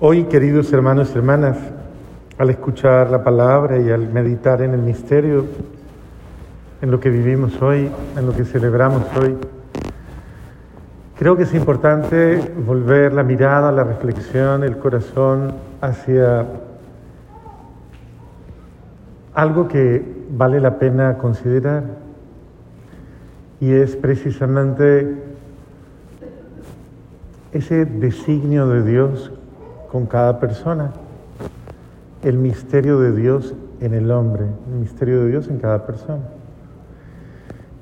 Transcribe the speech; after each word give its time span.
Hoy, 0.00 0.26
queridos 0.26 0.72
hermanos 0.72 1.10
y 1.12 1.18
hermanas, 1.18 1.56
al 2.38 2.50
escuchar 2.50 3.10
la 3.10 3.24
palabra 3.24 3.80
y 3.80 3.90
al 3.90 4.08
meditar 4.08 4.62
en 4.62 4.72
el 4.72 4.78
misterio, 4.80 5.44
en 6.80 6.92
lo 6.92 7.00
que 7.00 7.10
vivimos 7.10 7.60
hoy, 7.60 7.90
en 8.16 8.24
lo 8.24 8.32
que 8.32 8.44
celebramos 8.44 9.02
hoy, 9.20 9.36
creo 11.18 11.36
que 11.36 11.42
es 11.42 11.52
importante 11.52 12.40
volver 12.64 13.12
la 13.12 13.24
mirada, 13.24 13.72
la 13.72 13.82
reflexión, 13.82 14.62
el 14.62 14.78
corazón 14.78 15.54
hacia 15.80 16.46
algo 19.34 19.66
que 19.66 20.00
vale 20.30 20.60
la 20.60 20.78
pena 20.78 21.18
considerar. 21.18 21.82
Y 23.58 23.72
es 23.72 23.96
precisamente 23.96 25.16
ese 27.52 27.84
designio 27.84 28.68
de 28.68 28.84
Dios 28.84 29.32
con 29.90 30.06
cada 30.06 30.38
persona, 30.38 30.92
el 32.22 32.36
misterio 32.36 33.00
de 33.00 33.12
Dios 33.12 33.54
en 33.80 33.94
el 33.94 34.10
hombre, 34.10 34.44
el 34.72 34.80
misterio 34.80 35.20
de 35.22 35.28
Dios 35.28 35.48
en 35.48 35.58
cada 35.58 35.86
persona. 35.86 36.22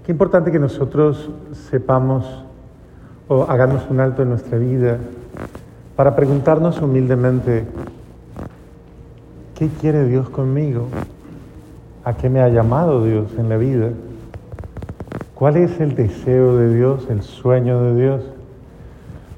Qué 0.05 0.12
importante 0.12 0.52
que 0.52 0.59
nosotros 0.59 1.30
sepamos 1.70 2.45
o 3.29 3.45
hagamos 3.45 3.87
un 3.91 4.01
alto 4.01 4.23
en 4.23 4.29
nuestra 4.29 4.56
vida 4.59 4.98
para 5.96 6.15
preguntarnos 6.15 6.80
humildemente, 6.80 7.65
¿qué 9.54 9.68
quiere 9.80 10.04
Dios 10.04 10.29
conmigo? 10.29 10.88
¿A 12.04 12.16
qué 12.16 12.29
me 12.29 12.41
ha 12.41 12.48
llamado 12.48 13.04
Dios 13.04 13.32
en 13.38 13.48
la 13.48 13.57
vida? 13.57 13.88
¿Cuál 15.34 15.57
es 15.57 15.80
el 15.80 15.96
deseo 15.96 16.57
de 16.57 16.74
Dios, 16.74 17.09
el 17.10 17.23
sueño 17.23 17.82
de 17.82 18.01
Dios? 18.01 18.23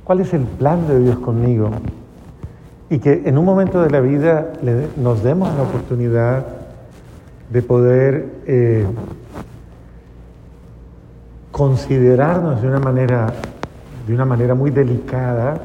¿Cuál 0.05 0.20
es 0.20 0.34
el 0.34 0.42
plan 0.42 0.86
de 0.86 1.00
Dios 1.00 1.19
conmigo? 1.19 1.70
Y 2.91 3.01
que 3.01 3.23
en 3.27 3.37
un 3.37 3.45
momento 3.45 3.83
de 3.83 3.91
la 3.91 4.01
vida 4.01 4.52
nos 4.97 5.23
demos 5.23 5.55
la 5.55 5.62
oportunidad 5.62 6.47
de 7.50 7.62
poder 7.62 8.27
eh, 8.47 8.86
considerarnos 11.50 12.62
de 12.62 12.69
una 12.69 12.80
manera, 12.80 13.33
de 14.06 14.14
una 14.14 14.25
manera 14.25 14.55
muy 14.55 14.70
delicada 14.70 15.61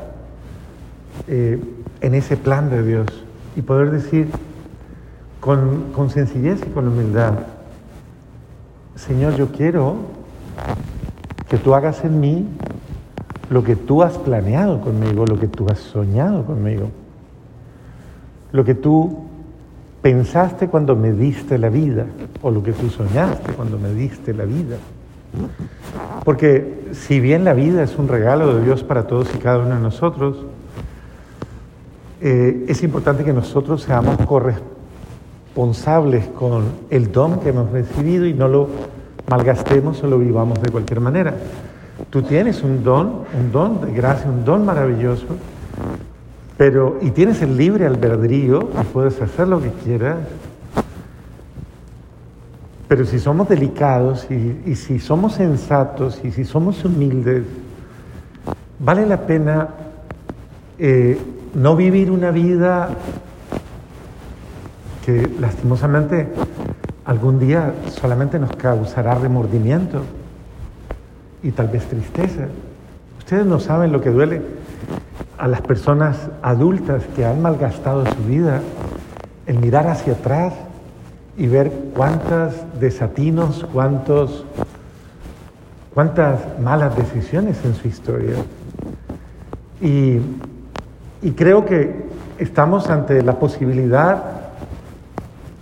eh, 1.27 1.61
en 2.01 2.13
ese 2.13 2.35
plan 2.35 2.69
de 2.69 2.83
Dios 2.83 3.07
y 3.55 3.61
poder 3.61 3.91
decir 3.91 4.27
con, 5.39 5.91
con 5.93 6.09
sencillez 6.09 6.61
y 6.65 6.69
con 6.71 6.87
humildad, 6.87 7.33
Señor, 8.95 9.35
yo 9.35 9.47
quiero 9.47 9.95
que 11.47 11.57
tú 11.57 11.73
hagas 11.73 12.03
en 12.03 12.19
mí 12.19 12.47
lo 13.49 13.63
que 13.63 13.75
tú 13.75 14.03
has 14.03 14.17
planeado 14.17 14.81
conmigo, 14.81 15.25
lo 15.25 15.39
que 15.39 15.47
tú 15.47 15.67
has 15.69 15.79
soñado 15.79 16.45
conmigo 16.45 16.89
lo 18.53 18.63
que 18.63 18.75
tú 18.75 19.25
pensaste 20.01 20.69
cuando 20.69 20.95
me 20.95 21.11
diste 21.11 21.57
la 21.57 21.69
vida 21.69 22.05
o 22.41 22.51
lo 22.51 22.63
que 22.63 22.71
tú 22.71 22.89
soñaste 22.89 23.53
cuando 23.53 23.77
me 23.77 23.93
diste 23.93 24.33
la 24.33 24.45
vida. 24.45 24.77
Porque 26.23 26.85
si 26.91 27.19
bien 27.19 27.43
la 27.43 27.53
vida 27.53 27.83
es 27.83 27.97
un 27.97 28.07
regalo 28.07 28.55
de 28.55 28.63
Dios 28.63 28.83
para 28.83 29.07
todos 29.07 29.27
y 29.35 29.39
cada 29.39 29.59
uno 29.59 29.75
de 29.75 29.81
nosotros, 29.81 30.37
eh, 32.21 32.65
es 32.67 32.83
importante 32.83 33.23
que 33.23 33.33
nosotros 33.33 33.81
seamos 33.81 34.17
corresponsables 34.27 36.27
con 36.27 36.65
el 36.91 37.11
don 37.11 37.39
que 37.39 37.49
hemos 37.49 37.71
recibido 37.71 38.27
y 38.27 38.33
no 38.33 38.47
lo 38.47 38.69
malgastemos 39.27 40.03
o 40.03 40.07
lo 40.07 40.19
vivamos 40.19 40.61
de 40.61 40.71
cualquier 40.71 40.99
manera. 40.99 41.33
Tú 42.11 42.21
tienes 42.21 42.61
un 42.61 42.83
don, 42.83 43.23
un 43.37 43.51
don 43.51 43.81
de 43.81 43.93
gracia, 43.93 44.29
un 44.29 44.45
don 44.45 44.63
maravilloso 44.63 45.25
pero, 46.57 46.99
y 47.01 47.11
tienes 47.11 47.41
el 47.41 47.57
libre 47.57 47.85
albedrío 47.87 48.69
puedes 48.91 49.19
hacer 49.21 49.47
lo 49.47 49.61
que 49.61 49.71
quieras. 49.83 50.17
Pero 52.87 53.05
si 53.05 53.19
somos 53.19 53.49
delicados 53.49 54.27
y, 54.29 54.75
si 54.75 54.99
somos 54.99 55.33
sensatos 55.33 56.21
y 56.23 56.31
si 56.31 56.45
somos 56.45 56.85
humildes, 56.85 57.43
vale 58.77 59.05
la 59.07 59.25
pena 59.25 59.69
eh, 60.77 61.17
no 61.55 61.75
vivir 61.75 62.11
una 62.11 62.29
vida 62.29 62.89
que 65.05 65.27
lastimosamente 65.39 66.27
algún 67.05 67.39
día 67.39 67.73
solamente 67.89 68.37
nos 68.37 68.55
causará 68.55 69.15
remordimiento 69.15 70.03
y 71.41 71.51
tal 71.51 71.67
vez 71.69 71.85
tristeza. 71.85 72.47
Ustedes 73.17 73.45
no 73.45 73.59
saben 73.59 73.91
lo 73.91 74.01
que 74.01 74.11
duele 74.11 74.41
a 75.37 75.47
las 75.47 75.61
personas 75.61 76.17
adultas 76.41 77.03
que 77.15 77.25
han 77.25 77.41
malgastado 77.41 78.05
su 78.05 78.23
vida, 78.25 78.61
el 79.45 79.59
mirar 79.59 79.87
hacia 79.87 80.13
atrás 80.13 80.53
y 81.37 81.47
ver 81.47 81.71
cuántas 81.95 82.53
desatinos, 82.79 83.65
cuántos, 83.73 84.45
cuántas 85.93 86.39
malas 86.59 86.95
decisiones 86.95 87.57
en 87.65 87.75
su 87.75 87.87
historia. 87.87 88.35
Y, 89.81 90.19
y 91.21 91.31
creo 91.31 91.65
que 91.65 92.05
estamos 92.37 92.89
ante 92.89 93.21
la 93.21 93.39
posibilidad 93.39 94.23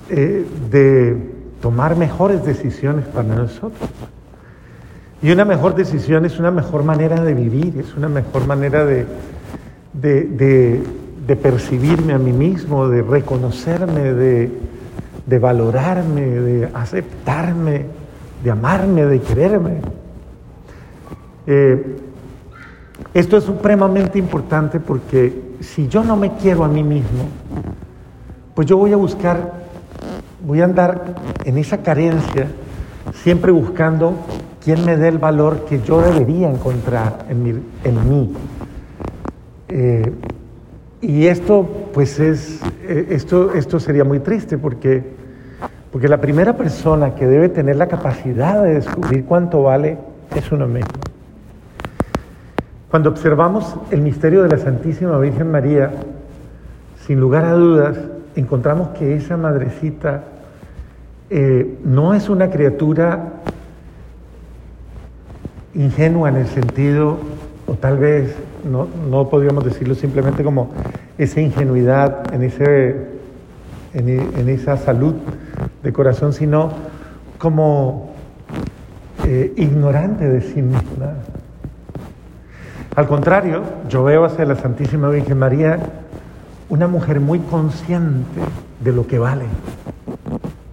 eh, 0.10 0.46
de 0.70 1.32
tomar 1.62 1.96
mejores 1.96 2.44
decisiones 2.44 3.06
para 3.06 3.30
nosotros. 3.30 3.90
Y 5.22 5.32
una 5.32 5.46
mejor 5.46 5.76
decisión 5.76 6.26
es 6.26 6.40
una 6.40 6.52
mejor 6.52 6.84
manera 6.84 7.22
de 7.22 7.34
vivir, 7.34 7.80
es 7.80 7.96
una 7.96 8.10
mejor 8.10 8.48
manera 8.48 8.84
de, 8.84 9.06
de, 9.94 10.84
percibirme 11.42 12.14
a 12.14 12.20
mí 12.20 12.34
mismo, 12.34 12.88
de 12.88 13.02
reconocerme, 13.02 14.14
de, 14.14 15.40
valorarme, 15.40 16.22
de 16.22 16.70
aceptarme, 16.74 17.86
de 18.44 18.52
amarme, 18.52 19.06
de 19.06 19.22
quererme. 19.22 19.78
Eh, 21.48 21.98
esto 23.14 23.38
es 23.38 23.44
supremamente 23.44 24.20
importante 24.20 24.80
porque 24.80 25.56
si 25.62 25.88
yo 25.88 26.04
no 26.04 26.16
me 26.16 26.34
quiero 26.36 26.64
a 26.64 26.68
mí 26.68 26.84
mismo, 26.84 27.28
pues 28.56 28.68
yo 28.68 28.78
voy 28.78 28.94
a 28.94 28.98
buscar, 28.98 29.54
voy 30.46 30.62
a 30.62 30.66
andar 30.66 31.16
en 31.46 31.58
esa 31.58 31.78
carencia, 31.78 32.48
siempre 33.14 33.52
buscando 33.52 34.16
quién 34.64 34.86
me 34.86 34.96
dé 34.98 35.08
el 35.08 35.18
valor 35.18 35.66
que 35.66 35.82
yo 35.82 36.02
debería 36.02 36.50
encontrar 36.50 37.26
en, 37.30 37.64
en 37.84 38.10
mí. 38.10 38.34
Eh, 39.74 40.12
y 41.00 41.28
esto, 41.28 41.66
pues 41.94 42.20
es, 42.20 42.60
eh, 42.84 43.08
esto, 43.12 43.54
esto 43.54 43.80
sería 43.80 44.04
muy 44.04 44.20
triste 44.20 44.58
porque, 44.58 45.02
porque 45.92 46.10
la 46.10 46.20
primera 46.20 46.58
persona 46.58 47.16
que 47.16 47.26
debe 47.26 47.48
tener 47.48 47.78
la 47.78 47.88
capacidad 47.88 48.62
de 48.62 48.74
descubrir 48.74 49.24
cuánto 49.24 49.64
vale 49.64 49.98
es 50.36 50.52
uno 50.52 50.68
mismo. 50.68 50.92
Cuando 52.90 53.10
observamos 53.10 53.78
el 53.92 54.02
misterio 54.02 54.44
de 54.44 54.50
la 54.50 54.58
Santísima 54.58 55.18
Virgen 55.18 55.50
María, 55.50 55.92
sin 57.08 57.22
lugar 57.22 57.46
a 57.46 57.54
dudas, 57.54 57.98
encontramos 58.36 58.90
que 58.90 59.16
esa 59.16 59.38
madrecita 59.38 60.26
eh, 61.30 61.78
no 61.86 62.14
es 62.14 62.28
una 62.28 62.50
criatura 62.50 63.30
ingenua 65.74 66.28
en 66.28 66.36
el 66.36 66.48
sentido, 66.48 67.18
o 67.72 67.76
tal 67.76 67.98
vez 67.98 68.36
no, 68.70 68.86
no 69.10 69.30
podríamos 69.30 69.64
decirlo 69.64 69.96
simplemente 69.96 70.44
como 70.44 70.72
esa 71.18 71.40
ingenuidad, 71.40 72.34
en, 72.34 72.44
ese, 72.44 72.98
en, 73.94 74.50
esa 74.50 74.76
salud 74.76 75.16
de 75.82 75.94
corazón, 75.94 76.34
sino 76.34 76.70
como 77.38 78.12
eh, 79.26 79.54
ignorante 79.56 80.28
de 80.28 80.42
sí 80.42 80.62
misma. 80.62 81.14
Al 82.94 83.08
contrario, 83.08 83.64
yo 83.88 84.04
veo 84.04 84.26
hacia 84.26 84.44
la 84.44 84.58
Santísima 84.58 85.10
Virgen 85.10 85.40
María 85.40 85.80
una 86.68 86.90
mujer 86.90 87.22
muy 87.22 87.40
consciente 87.40 88.42
de 88.82 88.92
lo 88.92 89.08
que 89.08 89.18
vale, 89.18 89.46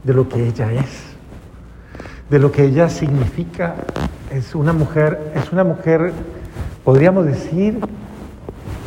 de 0.03 0.15
lo 0.15 0.29
que 0.29 0.49
ella 0.49 0.73
es, 0.73 1.15
de 2.29 2.41
lo 2.41 2.51
que 2.51 2.65
ella 2.65 2.89
significa. 2.89 3.77
Es 4.33 4.56
una 4.56 4.73
mujer, 4.73 5.33
es 5.37 5.53
una 5.53 5.62
mujer 5.62 6.12
podríamos 6.88 7.26
decir, 7.26 7.79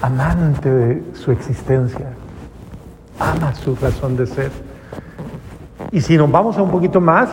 amante 0.02 0.72
de 0.72 1.04
su 1.14 1.32
existencia, 1.32 2.08
ama 3.20 3.54
su 3.54 3.76
razón 3.76 4.18
de 4.18 4.26
ser. 4.26 4.50
Y 5.92 6.02
si 6.02 6.18
nos 6.18 6.32
vamos 6.32 6.58
a 6.58 6.64
un 6.64 6.72
poquito 6.72 7.00
más, 7.00 7.30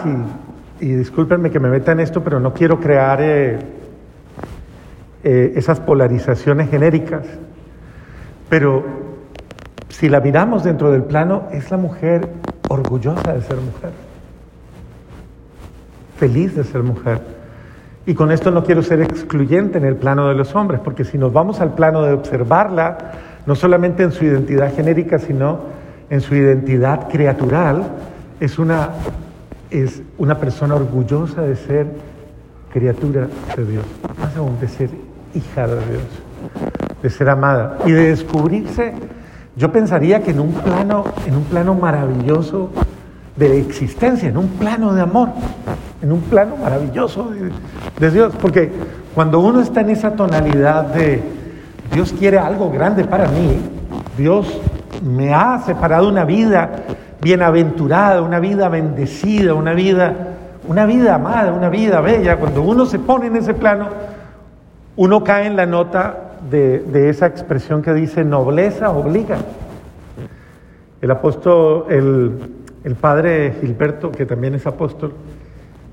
y, 0.78 0.92
discúlpenme 0.92 1.50
que 1.50 1.58
me 1.58 1.70
meta 1.70 1.92
en 1.92 2.00
esto, 2.00 2.22
pero 2.22 2.38
no 2.38 2.52
quiero 2.52 2.78
crear 2.80 3.18
eh, 3.22 3.58
eh, 5.24 5.54
esas 5.56 5.80
polarizaciones 5.80 6.68
genéricas, 6.68 7.24
pero 8.50 8.84
si 9.88 10.10
la 10.10 10.20
miramos 10.20 10.64
dentro 10.64 10.90
del 10.90 11.04
plano, 11.04 11.44
es 11.50 11.70
la 11.70 11.78
mujer 11.78 12.28
orgullosa 12.68 13.32
de 13.32 13.40
ser 13.40 13.56
mujer, 13.56 13.92
feliz 16.18 16.54
de 16.54 16.64
ser 16.64 16.82
mujer 16.82 17.37
y 18.08 18.14
con 18.14 18.32
esto 18.32 18.50
no 18.50 18.64
quiero 18.64 18.82
ser 18.82 19.02
excluyente 19.02 19.76
en 19.76 19.84
el 19.84 19.96
plano 19.96 20.28
de 20.28 20.34
los 20.34 20.54
hombres, 20.54 20.80
porque 20.82 21.04
si 21.04 21.18
nos 21.18 21.30
vamos 21.30 21.60
al 21.60 21.74
plano 21.74 22.00
de 22.00 22.14
observarla, 22.14 22.96
no 23.44 23.54
solamente 23.54 24.02
en 24.02 24.12
su 24.12 24.24
identidad 24.24 24.74
genérica, 24.74 25.18
sino 25.18 25.58
en 26.08 26.22
su 26.22 26.34
identidad 26.34 27.10
criatural, 27.10 27.82
es 28.40 28.58
una, 28.58 28.92
es 29.70 30.00
una 30.16 30.38
persona 30.38 30.74
orgullosa 30.76 31.42
de 31.42 31.54
ser 31.54 31.86
criatura 32.72 33.28
de 33.54 33.64
Dios, 33.66 33.84
más 34.18 34.34
aún 34.38 34.58
de 34.58 34.68
ser 34.68 34.88
hija 35.34 35.66
de 35.66 35.74
Dios, 35.74 36.02
de 37.02 37.10
ser 37.10 37.28
amada 37.28 37.76
y 37.84 37.90
de 37.92 38.08
descubrirse, 38.08 38.94
yo 39.54 39.70
pensaría 39.70 40.22
que 40.22 40.30
en 40.30 40.40
un 40.40 40.54
plano, 40.54 41.04
en 41.26 41.36
un 41.36 41.44
plano 41.44 41.74
maravilloso 41.74 42.70
de 43.36 43.60
existencia, 43.60 44.30
en 44.30 44.38
un 44.38 44.48
plano 44.48 44.94
de 44.94 45.02
amor, 45.02 45.28
en 46.02 46.12
un 46.12 46.20
plano 46.22 46.56
maravilloso 46.56 47.30
de, 47.98 48.10
Dios, 48.10 48.34
porque 48.40 48.70
cuando 49.14 49.40
uno 49.40 49.60
está 49.60 49.80
en 49.80 49.90
esa 49.90 50.12
tonalidad 50.12 50.84
de 50.94 51.22
Dios 51.92 52.12
quiere 52.12 52.38
algo 52.38 52.70
grande 52.70 53.04
para 53.04 53.26
mí, 53.28 53.58
Dios 54.16 54.60
me 55.02 55.34
ha 55.34 55.58
separado 55.60 56.08
una 56.08 56.24
vida 56.24 56.70
bienaventurada, 57.20 58.22
una 58.22 58.38
vida 58.38 58.68
bendecida, 58.68 59.54
una 59.54 59.74
vida, 59.74 60.14
una 60.68 60.86
vida 60.86 61.16
amada, 61.16 61.52
una 61.52 61.68
vida 61.68 62.00
bella. 62.00 62.36
Cuando 62.36 62.62
uno 62.62 62.86
se 62.86 62.98
pone 62.98 63.26
en 63.26 63.36
ese 63.36 63.54
plano, 63.54 63.88
uno 64.96 65.24
cae 65.24 65.46
en 65.46 65.56
la 65.56 65.66
nota 65.66 66.16
de, 66.48 67.08
esa 67.08 67.26
expresión 67.26 67.82
que 67.82 67.92
dice 67.92 68.24
nobleza 68.24 68.90
obliga. 68.90 69.38
El 71.00 71.10
apóstol, 71.10 71.86
el 71.88 72.94
padre 73.00 73.54
Gilberto, 73.60 74.12
que 74.12 74.26
también 74.26 74.54
es 74.54 74.66
apóstol, 74.66 75.12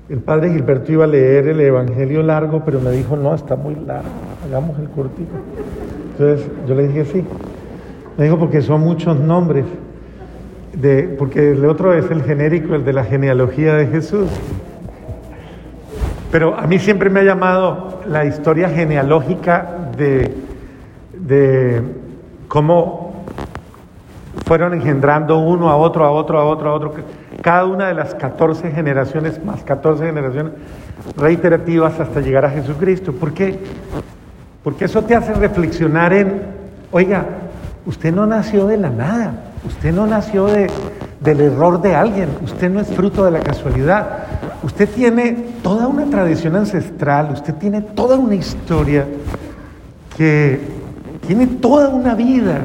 el 0.08 0.18
padre 0.18 0.52
Gilberto 0.52 0.92
iba 0.92 1.04
a 1.04 1.08
leer 1.08 1.48
el 1.48 1.60
Evangelio 1.60 2.22
largo, 2.22 2.62
pero 2.64 2.80
me 2.80 2.90
dijo, 2.92 3.16
no, 3.16 3.34
está 3.34 3.56
muy 3.56 3.74
largo, 3.74 4.08
hagamos 4.46 4.78
el 4.78 4.88
cortito. 4.90 5.32
Entonces 6.12 6.48
yo 6.66 6.74
le 6.74 6.88
dije, 6.88 7.04
sí. 7.04 7.24
Me 8.16 8.24
dijo, 8.24 8.38
porque 8.38 8.62
son 8.62 8.82
muchos 8.82 9.18
nombres, 9.18 9.64
de, 10.72 11.14
porque 11.18 11.52
el 11.52 11.64
otro 11.66 11.92
es 11.92 12.10
el 12.10 12.22
genérico, 12.22 12.74
el 12.74 12.84
de 12.84 12.92
la 12.92 13.04
genealogía 13.04 13.74
de 13.74 13.86
Jesús. 13.88 14.28
Pero 16.30 16.54
a 16.56 16.66
mí 16.66 16.78
siempre 16.78 17.10
me 17.10 17.20
ha 17.20 17.24
llamado 17.24 18.00
la 18.08 18.24
historia 18.24 18.68
genealógica 18.68 19.90
de, 19.96 20.32
de 21.18 21.82
cómo 22.48 23.24
fueron 24.46 24.74
engendrando 24.74 25.38
uno 25.38 25.68
a 25.68 25.76
otro, 25.76 26.04
a 26.04 26.10
otro, 26.10 26.38
a 26.38 26.44
otro, 26.44 26.70
a 26.70 26.74
otro. 26.74 26.94
Cada 27.46 27.64
una 27.64 27.86
de 27.86 27.94
las 27.94 28.12
14 28.16 28.72
generaciones, 28.72 29.40
más 29.44 29.62
14 29.62 30.04
generaciones 30.04 30.54
reiterativas 31.16 32.00
hasta 32.00 32.20
llegar 32.20 32.44
a 32.44 32.50
Jesucristo. 32.50 33.12
¿Por 33.12 33.32
qué? 33.34 33.56
Porque 34.64 34.86
eso 34.86 35.02
te 35.02 35.14
hace 35.14 35.32
reflexionar 35.32 36.12
en, 36.12 36.42
oiga, 36.90 37.24
usted 37.86 38.12
no 38.12 38.26
nació 38.26 38.66
de 38.66 38.78
la 38.78 38.90
nada, 38.90 39.32
usted 39.64 39.94
no 39.94 40.08
nació 40.08 40.46
de, 40.46 40.66
del 41.20 41.40
error 41.40 41.80
de 41.80 41.94
alguien, 41.94 42.30
usted 42.42 42.68
no 42.68 42.80
es 42.80 42.88
fruto 42.88 43.24
de 43.24 43.30
la 43.30 43.38
casualidad, 43.38 44.24
usted 44.64 44.88
tiene 44.88 45.30
toda 45.62 45.86
una 45.86 46.06
tradición 46.06 46.56
ancestral, 46.56 47.30
usted 47.32 47.54
tiene 47.54 47.80
toda 47.80 48.16
una 48.16 48.34
historia 48.34 49.06
que 50.16 50.62
tiene 51.24 51.46
toda 51.46 51.90
una 51.90 52.16
vida 52.16 52.58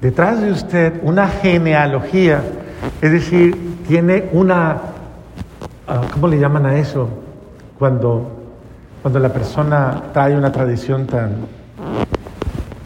detrás 0.00 0.40
de 0.40 0.50
usted, 0.50 0.94
una 1.02 1.28
genealogía, 1.28 2.40
es 3.00 3.12
decir, 3.12 3.56
tiene 3.86 4.28
una, 4.32 4.78
ah, 5.88 6.00
¿cómo 6.12 6.28
le 6.28 6.38
llaman 6.38 6.66
a 6.66 6.76
eso? 6.76 7.08
Cuando 7.78 8.42
cuando 9.02 9.18
la 9.18 9.30
persona 9.30 10.00
trae 10.12 10.36
una 10.36 10.52
tradición 10.52 11.06
tan... 11.06 11.32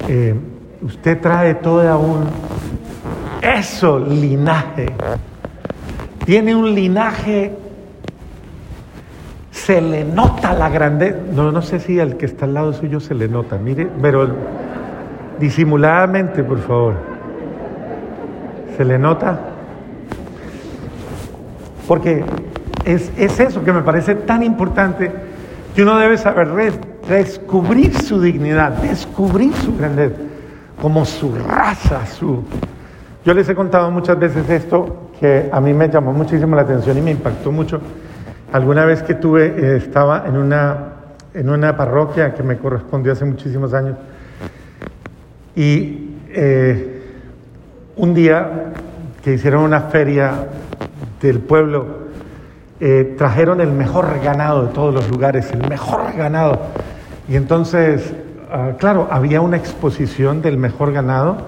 Eh, 0.09 0.35
usted 0.81 1.21
trae 1.21 1.57
toda 1.57 1.99
un... 1.99 2.25
Eso, 3.43 3.99
linaje. 3.99 4.87
Tiene 6.25 6.57
un 6.57 6.75
linaje, 6.75 7.53
se 9.51 9.81
le 9.83 10.05
nota 10.05 10.55
la 10.55 10.71
grandeza. 10.71 11.19
No, 11.35 11.53
no 11.53 11.61
sé 11.61 11.81
si 11.81 12.01
al 12.01 12.17
que 12.17 12.25
está 12.25 12.47
al 12.47 12.55
lado 12.55 12.73
suyo 12.73 12.99
se 12.99 13.15
le 13.15 13.29
nota, 13.29 13.59
mire, 13.59 13.87
pero 14.01 14.27
disimuladamente, 15.39 16.43
por 16.43 16.61
favor. 16.61 16.95
¿Se 18.77 18.85
le 18.87 18.99
nota? 18.99 19.39
Porque 21.87 22.25
es, 22.85 23.11
es 23.17 23.41
eso 23.41 23.65
que 23.65 23.73
me 23.73 23.83
parece 23.83 24.15
tan 24.15 24.43
importante 24.43 25.11
que 25.75 25.83
uno 25.83 25.99
debe 25.99 26.17
saber 26.17 26.49
descubrir 27.09 27.97
su 27.99 28.21
dignidad, 28.21 28.73
descubrir 28.83 29.53
su 29.55 29.77
grandeza, 29.77 30.17
como 30.81 31.05
su 31.05 31.35
raza, 31.35 32.07
su... 32.07 32.45
Yo 33.25 33.35
les 33.35 33.49
he 33.49 33.55
contado 33.55 33.91
muchas 33.91 34.19
veces 34.19 34.49
esto 34.49 35.11
que 35.21 35.49
a 35.53 35.61
mí 35.61 35.73
me 35.75 35.89
llamó 35.89 36.13
muchísimo 36.13 36.55
la 36.57 36.63
atención 36.63 36.97
y 36.97 37.01
me 37.01 37.11
impactó 37.11 37.51
mucho. 37.51 37.81
Alguna 38.53 38.85
vez 38.85 39.03
que 39.03 39.15
tuve, 39.15 39.47
eh, 39.47 39.77
estaba 39.77 40.25
en 40.27 40.37
una, 40.37 40.77
en 41.35 41.51
una 41.51 41.77
parroquia 41.77 42.35
que 42.35 42.43
me 42.43 42.57
correspondió 42.57 43.13
hace 43.13 43.25
muchísimos 43.25 43.75
años 43.75 43.97
y 45.57 46.11
eh, 46.29 47.03
un 47.97 48.15
día 48.15 48.73
que 49.23 49.35
hicieron 49.35 49.63
una 49.63 49.81
feria 49.81 50.47
del 51.21 51.41
pueblo, 51.41 51.87
eh, 52.79 53.15
trajeron 53.17 53.61
el 53.61 53.73
mejor 53.73 54.07
ganado 54.23 54.67
de 54.67 54.73
todos 54.73 54.93
los 54.93 55.11
lugares, 55.11 55.51
el 55.53 55.67
mejor 55.69 56.13
ganado. 56.17 56.59
Y 57.29 57.37
entonces, 57.37 58.13
ah, 58.51 58.73
claro, 58.79 59.09
había 59.11 59.41
una 59.41 59.57
exposición 59.57 60.43
del 60.43 60.59
mejor 60.59 60.93
ganado 60.93 61.39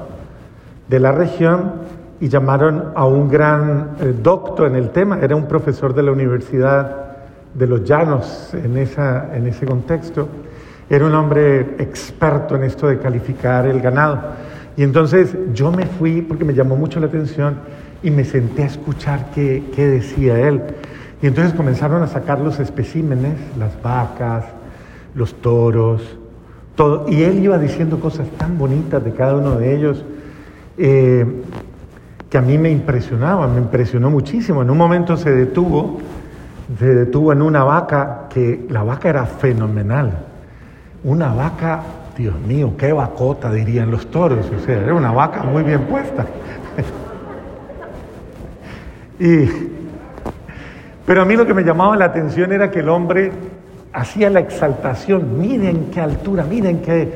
de 0.88 1.00
la 1.00 1.12
región 1.12 1.72
y 2.20 2.28
llamaron 2.28 2.92
a 2.94 3.04
un 3.04 3.28
gran 3.28 3.96
eh, 4.00 4.14
doctor 4.22 4.68
en 4.68 4.76
el 4.76 4.90
tema, 4.90 5.18
era 5.20 5.36
un 5.36 5.46
profesor 5.46 5.94
de 5.94 6.02
la 6.02 6.12
Universidad 6.12 7.08
de 7.54 7.66
los 7.66 7.84
Llanos 7.84 8.54
en, 8.54 8.76
esa, 8.78 9.36
en 9.36 9.46
ese 9.46 9.66
contexto. 9.66 10.28
Era 10.90 11.04
un 11.04 11.14
hombre 11.14 11.76
experto 11.78 12.56
en 12.56 12.64
esto 12.64 12.88
de 12.88 12.98
calificar 12.98 13.66
el 13.66 13.80
ganado. 13.80 14.20
Y 14.76 14.82
entonces 14.82 15.36
yo 15.52 15.70
me 15.70 15.84
fui 15.84 16.22
porque 16.22 16.44
me 16.44 16.54
llamó 16.54 16.76
mucho 16.76 17.00
la 17.00 17.06
atención 17.06 17.56
y 18.02 18.10
me 18.10 18.24
senté 18.24 18.62
a 18.62 18.66
escuchar 18.66 19.30
qué, 19.34 19.64
qué 19.74 19.86
decía 19.86 20.38
él. 20.48 20.62
Y 21.20 21.26
entonces 21.26 21.52
comenzaron 21.54 22.02
a 22.02 22.06
sacar 22.06 22.40
los 22.40 22.60
especímenes, 22.60 23.34
las 23.58 23.80
vacas, 23.82 24.44
los 25.14 25.34
toros, 25.34 26.16
todo. 26.76 27.06
Y 27.08 27.22
él 27.24 27.42
iba 27.42 27.58
diciendo 27.58 27.98
cosas 27.98 28.28
tan 28.38 28.56
bonitas 28.56 29.02
de 29.04 29.12
cada 29.12 29.34
uno 29.36 29.56
de 29.56 29.74
ellos 29.74 30.04
eh, 30.76 31.26
que 32.30 32.38
a 32.38 32.42
mí 32.42 32.56
me 32.56 32.70
impresionaba, 32.70 33.48
me 33.48 33.58
impresionó 33.58 34.10
muchísimo. 34.10 34.62
En 34.62 34.70
un 34.70 34.78
momento 34.78 35.16
se 35.16 35.30
detuvo, 35.32 35.98
se 36.78 36.94
detuvo 36.94 37.32
en 37.32 37.42
una 37.42 37.64
vaca 37.64 38.28
que 38.30 38.66
la 38.70 38.84
vaca 38.84 39.08
era 39.08 39.26
fenomenal. 39.26 40.26
Una 41.02 41.32
vaca, 41.32 41.82
Dios 42.16 42.38
mío, 42.46 42.74
qué 42.78 42.92
vacota 42.92 43.50
dirían 43.50 43.90
los 43.90 44.06
toros. 44.08 44.46
O 44.56 44.64
sea, 44.64 44.76
era 44.82 44.94
una 44.94 45.10
vaca 45.10 45.42
muy 45.42 45.64
bien 45.64 45.82
puesta. 45.82 46.26
Y 49.20 49.48
pero 51.08 51.22
a 51.22 51.24
mí 51.24 51.36
lo 51.36 51.46
que 51.46 51.54
me 51.54 51.62
llamaba 51.62 51.96
la 51.96 52.04
atención 52.04 52.52
era 52.52 52.70
que 52.70 52.80
el 52.80 52.88
hombre 52.90 53.32
hacía 53.94 54.28
la 54.28 54.40
exaltación, 54.40 55.40
miren 55.40 55.86
qué 55.90 56.02
altura, 56.02 56.44
miren 56.44 56.82
qué, 56.82 57.08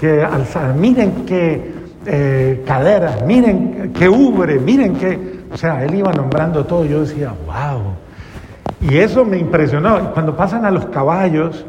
qué 0.00 0.24
alzada, 0.24 0.74
miren 0.74 1.24
qué 1.24 1.72
eh, 2.06 2.64
cadera, 2.66 3.18
miren 3.24 3.92
qué 3.96 4.08
ubre, 4.08 4.58
miren 4.58 4.96
qué... 4.96 5.36
O 5.52 5.56
sea, 5.56 5.84
él 5.84 5.94
iba 5.94 6.12
nombrando 6.12 6.66
todo, 6.66 6.84
yo 6.86 7.02
decía, 7.02 7.32
wow. 7.46 7.94
Y 8.80 8.96
eso 8.96 9.24
me 9.24 9.38
impresionó. 9.38 10.12
Cuando 10.12 10.36
pasan 10.36 10.64
a 10.64 10.72
los 10.72 10.86
caballos, 10.86 11.64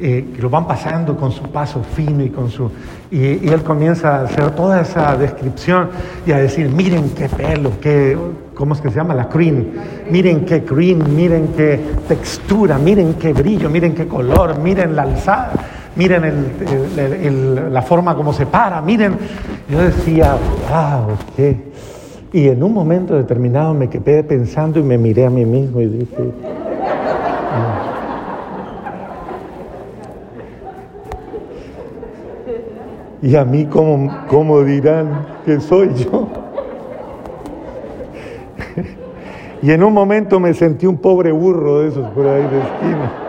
eh, 0.00 0.28
que 0.32 0.40
lo 0.40 0.48
van 0.48 0.64
pasando 0.64 1.16
con 1.16 1.32
su 1.32 1.42
paso 1.50 1.82
fino 1.82 2.22
y 2.22 2.30
con 2.30 2.48
su... 2.50 2.70
Y, 3.10 3.48
él 3.48 3.64
comienza 3.64 4.18
a 4.18 4.22
hacer 4.22 4.52
toda 4.52 4.80
esa 4.80 5.16
descripción 5.16 5.88
y 6.24 6.30
a 6.30 6.38
decir, 6.38 6.68
miren 6.68 7.10
qué 7.10 7.28
pelo, 7.28 7.72
qué... 7.80 8.16
¿Cómo 8.54 8.74
es 8.74 8.80
que 8.80 8.90
se 8.90 8.94
llama? 8.94 9.14
La 9.14 9.28
cream. 9.28 9.64
Miren 10.08 10.44
qué 10.44 10.62
cream, 10.62 11.02
miren 11.16 11.48
qué 11.56 11.80
textura, 12.06 12.78
miren 12.78 13.14
qué 13.14 13.32
brillo, 13.32 13.68
miren 13.70 13.92
qué 13.92 14.06
color, 14.06 14.60
miren 14.60 14.94
la 14.94 15.02
alzada, 15.02 15.52
miren 15.96 16.24
el, 16.24 17.72
la 17.72 17.82
forma 17.82 18.14
como 18.14 18.32
se 18.32 18.46
para, 18.46 18.80
miren... 18.80 19.16
Yo 19.68 19.82
decía, 19.82 20.36
wow, 20.70 21.16
qué... 21.34 21.56
Y 22.32 22.46
en 22.46 22.62
un 22.62 22.72
momento 22.72 23.16
determinado 23.16 23.74
me 23.74 23.88
quedé 23.88 24.22
pensando 24.22 24.78
y 24.78 24.84
me 24.84 24.96
miré 24.96 25.26
a 25.26 25.30
mí 25.30 25.44
mismo 25.44 25.80
y 25.80 25.86
dije... 25.86 26.67
Y 33.20 33.34
a 33.36 33.44
mí, 33.44 33.66
¿cómo, 33.66 34.62
dirán 34.62 35.26
que 35.44 35.60
soy 35.60 35.92
yo? 35.94 36.28
y 39.62 39.70
en 39.72 39.82
un 39.82 39.92
momento 39.92 40.38
me 40.38 40.54
sentí 40.54 40.86
un 40.86 40.98
pobre 40.98 41.32
burro 41.32 41.80
de 41.80 41.88
esos 41.88 42.08
por 42.10 42.26
ahí 42.26 42.42
de 42.42 42.58
esquina. 42.58 43.12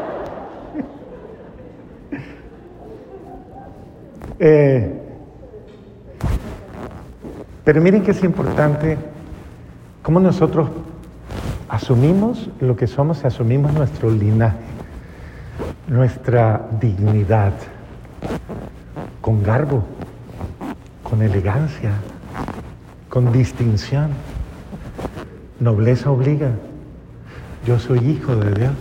Eh, 4.41 4.99
Pero 7.69 7.81
miren 7.81 8.01
que 8.01 8.09
es 8.09 8.23
importante 8.23 8.97
cómo 10.01 10.19
nosotros 10.19 10.69
asumimos 11.67 12.49
lo 12.59 12.75
que 12.75 12.87
somos 12.87 13.21
y 13.23 13.27
asumimos 13.27 13.71
nuestro 13.73 14.09
linaje, 14.09 14.57
nuestra 15.87 16.67
dignidad, 16.81 17.53
con 19.29 19.43
garbo, 19.43 19.83
con 21.03 21.21
elegancia, 21.21 21.91
con 23.09 23.31
distinción. 23.31 24.09
Nobleza 25.59 26.09
obliga. 26.09 26.49
Yo 27.63 27.77
soy 27.77 27.99
hijo 27.99 28.35
de 28.35 28.59
Dios. 28.59 28.73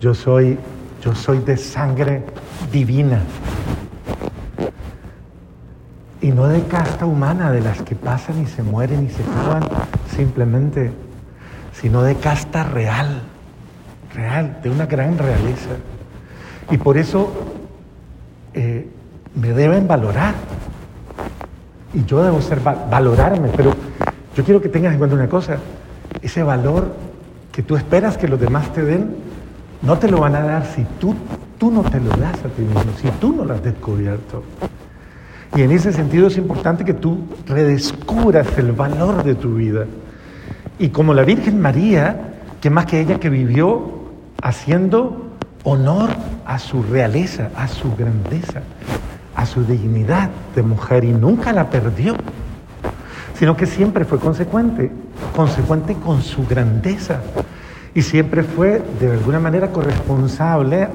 Yo 0.00 0.14
soy, 0.14 0.58
yo 1.02 1.14
soy 1.14 1.40
de 1.40 1.58
sangre 1.58 2.24
divina. 2.72 3.20
Y 6.22 6.30
no 6.30 6.48
de 6.48 6.62
casta 6.62 7.04
humana, 7.04 7.52
de 7.52 7.60
las 7.60 7.82
que 7.82 7.94
pasan 7.94 8.40
y 8.40 8.46
se 8.46 8.62
mueren 8.62 9.04
y 9.04 9.10
se 9.10 9.22
acaban 9.22 9.64
simplemente, 10.16 10.92
sino 11.74 12.02
de 12.02 12.14
casta 12.14 12.64
real, 12.64 13.20
real, 14.14 14.60
de 14.62 14.70
una 14.70 14.86
gran 14.86 15.18
realeza. 15.18 15.72
Y 16.70 16.78
por 16.78 16.96
eso 16.96 17.51
eh, 18.54 18.88
me 19.34 19.52
deben 19.52 19.86
valorar. 19.88 20.34
Y 21.94 22.04
yo 22.04 22.22
debo 22.22 22.40
ser 22.40 22.60
valorarme, 22.60 23.48
pero 23.56 23.72
yo 24.34 24.44
quiero 24.44 24.60
que 24.60 24.68
tengas 24.68 24.92
en 24.92 24.98
cuenta 24.98 25.14
una 25.14 25.28
cosa, 25.28 25.58
ese 26.22 26.42
valor 26.42 26.94
que 27.50 27.62
tú 27.62 27.76
esperas 27.76 28.16
que 28.16 28.28
los 28.28 28.40
demás 28.40 28.72
te 28.72 28.82
den, 28.82 29.14
no 29.82 29.98
te 29.98 30.10
lo 30.10 30.20
van 30.20 30.34
a 30.36 30.40
dar 30.40 30.64
si 30.64 30.84
tú, 30.98 31.14
tú 31.58 31.70
no 31.70 31.82
te 31.82 32.00
lo 32.00 32.10
das 32.10 32.38
a 32.44 32.48
ti 32.48 32.62
mismo, 32.62 32.92
si 33.00 33.08
tú 33.20 33.34
no 33.34 33.44
lo 33.44 33.54
has 33.54 33.62
descubierto. 33.62 34.42
Y 35.54 35.62
en 35.62 35.70
ese 35.72 35.92
sentido 35.92 36.28
es 36.28 36.38
importante 36.38 36.84
que 36.84 36.94
tú 36.94 37.18
redescubras 37.46 38.56
el 38.56 38.72
valor 38.72 39.22
de 39.22 39.34
tu 39.34 39.56
vida. 39.56 39.84
Y 40.78 40.88
como 40.88 41.12
la 41.12 41.24
Virgen 41.24 41.60
María, 41.60 42.32
que 42.60 42.70
más 42.70 42.86
que 42.86 43.00
ella 43.00 43.20
que 43.20 43.28
vivió 43.28 44.02
haciendo 44.42 45.31
honor 45.64 46.10
a 46.46 46.58
su 46.58 46.82
realeza, 46.82 47.50
a 47.56 47.68
su 47.68 47.94
grandeza, 47.96 48.62
a 49.34 49.46
su 49.46 49.64
dignidad 49.64 50.30
de 50.54 50.62
mujer 50.62 51.04
y 51.04 51.12
nunca 51.12 51.52
la 51.52 51.70
perdió, 51.70 52.14
sino 53.34 53.56
que 53.56 53.66
siempre 53.66 54.04
fue 54.04 54.18
consecuente, 54.18 54.90
consecuente 55.34 55.94
con 55.94 56.22
su 56.22 56.46
grandeza 56.46 57.20
y 57.94 58.02
siempre 58.02 58.42
fue 58.42 58.82
de 59.00 59.12
alguna 59.12 59.38
manera 59.38 59.70
corresponsable 59.70 60.88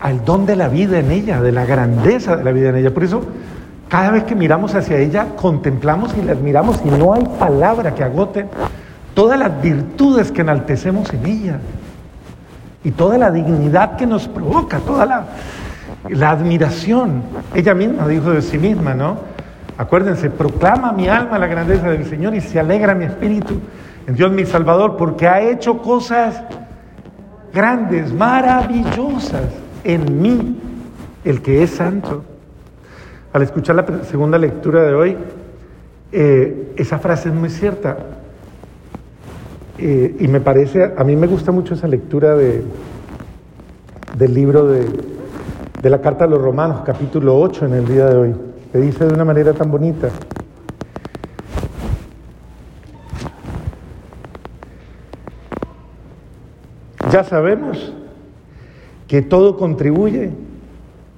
al 0.00 0.24
don 0.24 0.46
de 0.46 0.56
la 0.56 0.68
vida 0.68 0.98
en 0.98 1.10
ella, 1.10 1.40
de 1.40 1.52
la 1.52 1.64
grandeza 1.64 2.36
de 2.36 2.44
la 2.44 2.52
vida 2.52 2.70
en 2.70 2.76
ella. 2.76 2.94
Por 2.94 3.04
eso, 3.04 3.22
cada 3.88 4.10
vez 4.10 4.24
que 4.24 4.34
miramos 4.34 4.74
hacia 4.74 4.98
ella, 4.98 5.28
contemplamos 5.36 6.14
y 6.16 6.22
la 6.22 6.32
admiramos 6.32 6.80
y 6.84 6.90
no 6.90 7.14
hay 7.14 7.24
palabra 7.38 7.94
que 7.94 8.04
agote 8.04 8.46
todas 9.14 9.38
las 9.38 9.60
virtudes 9.60 10.30
que 10.30 10.42
enaltecemos 10.42 11.12
en 11.12 11.26
ella 11.26 11.58
y 12.84 12.90
toda 12.92 13.18
la 13.18 13.30
dignidad 13.30 13.96
que 13.96 14.06
nos 14.06 14.28
provoca, 14.28 14.78
toda 14.78 15.06
la, 15.06 16.30
admiración. 16.30 17.22
Ella 17.54 17.74
misma 17.74 18.06
dijo 18.06 18.30
de 18.30 18.42
sí 18.42 18.58
misma, 18.58 18.94
¿no? 18.94 19.18
Acuérdense, 19.76 20.30
proclama 20.30 20.92
mi 20.92 21.08
alma 21.08 21.38
la 21.38 21.46
grandeza 21.46 21.88
del 21.90 22.06
Señor 22.06 22.34
y 22.34 22.40
se 22.40 22.58
alegra 22.58 22.94
mi 22.94 23.04
espíritu 23.04 23.60
en 24.06 24.14
Dios 24.14 24.32
mi 24.32 24.44
Salvador 24.44 24.96
porque 24.96 25.28
ha 25.28 25.40
hecho 25.40 25.78
cosas 25.78 26.42
grandes, 27.52 28.12
maravillosas 28.12 29.42
en 29.84 30.22
mí 30.22 30.60
el 31.24 31.42
que 31.42 31.62
es 31.62 31.70
santo. 31.70 32.24
Al 33.32 33.42
escuchar 33.42 33.76
la 33.76 34.04
segunda 34.04 34.38
lectura 34.38 34.82
de 34.82 34.94
hoy, 34.94 35.16
eh, 36.10 36.72
esa 36.76 36.98
frase 36.98 37.28
es 37.28 37.34
muy 37.34 37.50
cierta. 37.50 37.98
Eh, 39.80 40.16
y 40.18 40.26
me 40.26 40.40
parece, 40.40 40.92
a 40.96 41.04
mí 41.04 41.14
me 41.14 41.28
gusta 41.28 41.52
mucho 41.52 41.74
esa 41.74 41.86
lectura 41.86 42.34
de, 42.34 42.64
del 44.16 44.34
libro 44.34 44.66
de, 44.66 44.86
de 45.80 45.90
la 45.90 46.00
Carta 46.00 46.24
a 46.24 46.26
los 46.26 46.42
Romanos, 46.42 46.80
capítulo 46.84 47.38
8 47.38 47.66
en 47.66 47.74
el 47.74 47.86
día 47.86 48.06
de 48.06 48.16
hoy, 48.16 48.34
que 48.72 48.78
dice 48.78 49.06
de 49.06 49.14
una 49.14 49.24
manera 49.24 49.52
tan 49.52 49.70
bonita. 49.70 50.08
Ya 57.12 57.22
sabemos 57.22 57.94
que 59.06 59.22
todo 59.22 59.56
contribuye 59.56 60.30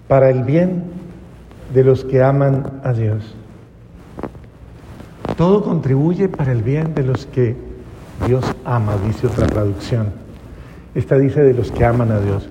para 0.07 0.29
el 0.29 0.45
bien 0.45 0.85
de 1.73 1.83
los 1.83 2.05
que 2.05 2.23
aman 2.23 2.81
a 2.85 2.93
Dios. 2.93 3.35
Todo 5.39 5.63
contribuye 5.63 6.29
para 6.29 6.53
el 6.53 6.63
bien 6.63 6.95
de 6.95 7.03
los 7.05 7.25
que 7.25 7.70
Dios 8.27 8.45
ama, 8.65 8.97
dice 9.07 9.27
otra 9.27 9.47
traducción. 9.47 10.09
Esta 10.95 11.17
dice 11.19 11.43
de 11.43 11.55
los 11.55 11.71
que 11.71 11.85
aman 11.85 12.11
a 12.11 12.21
Dios, 12.21 12.49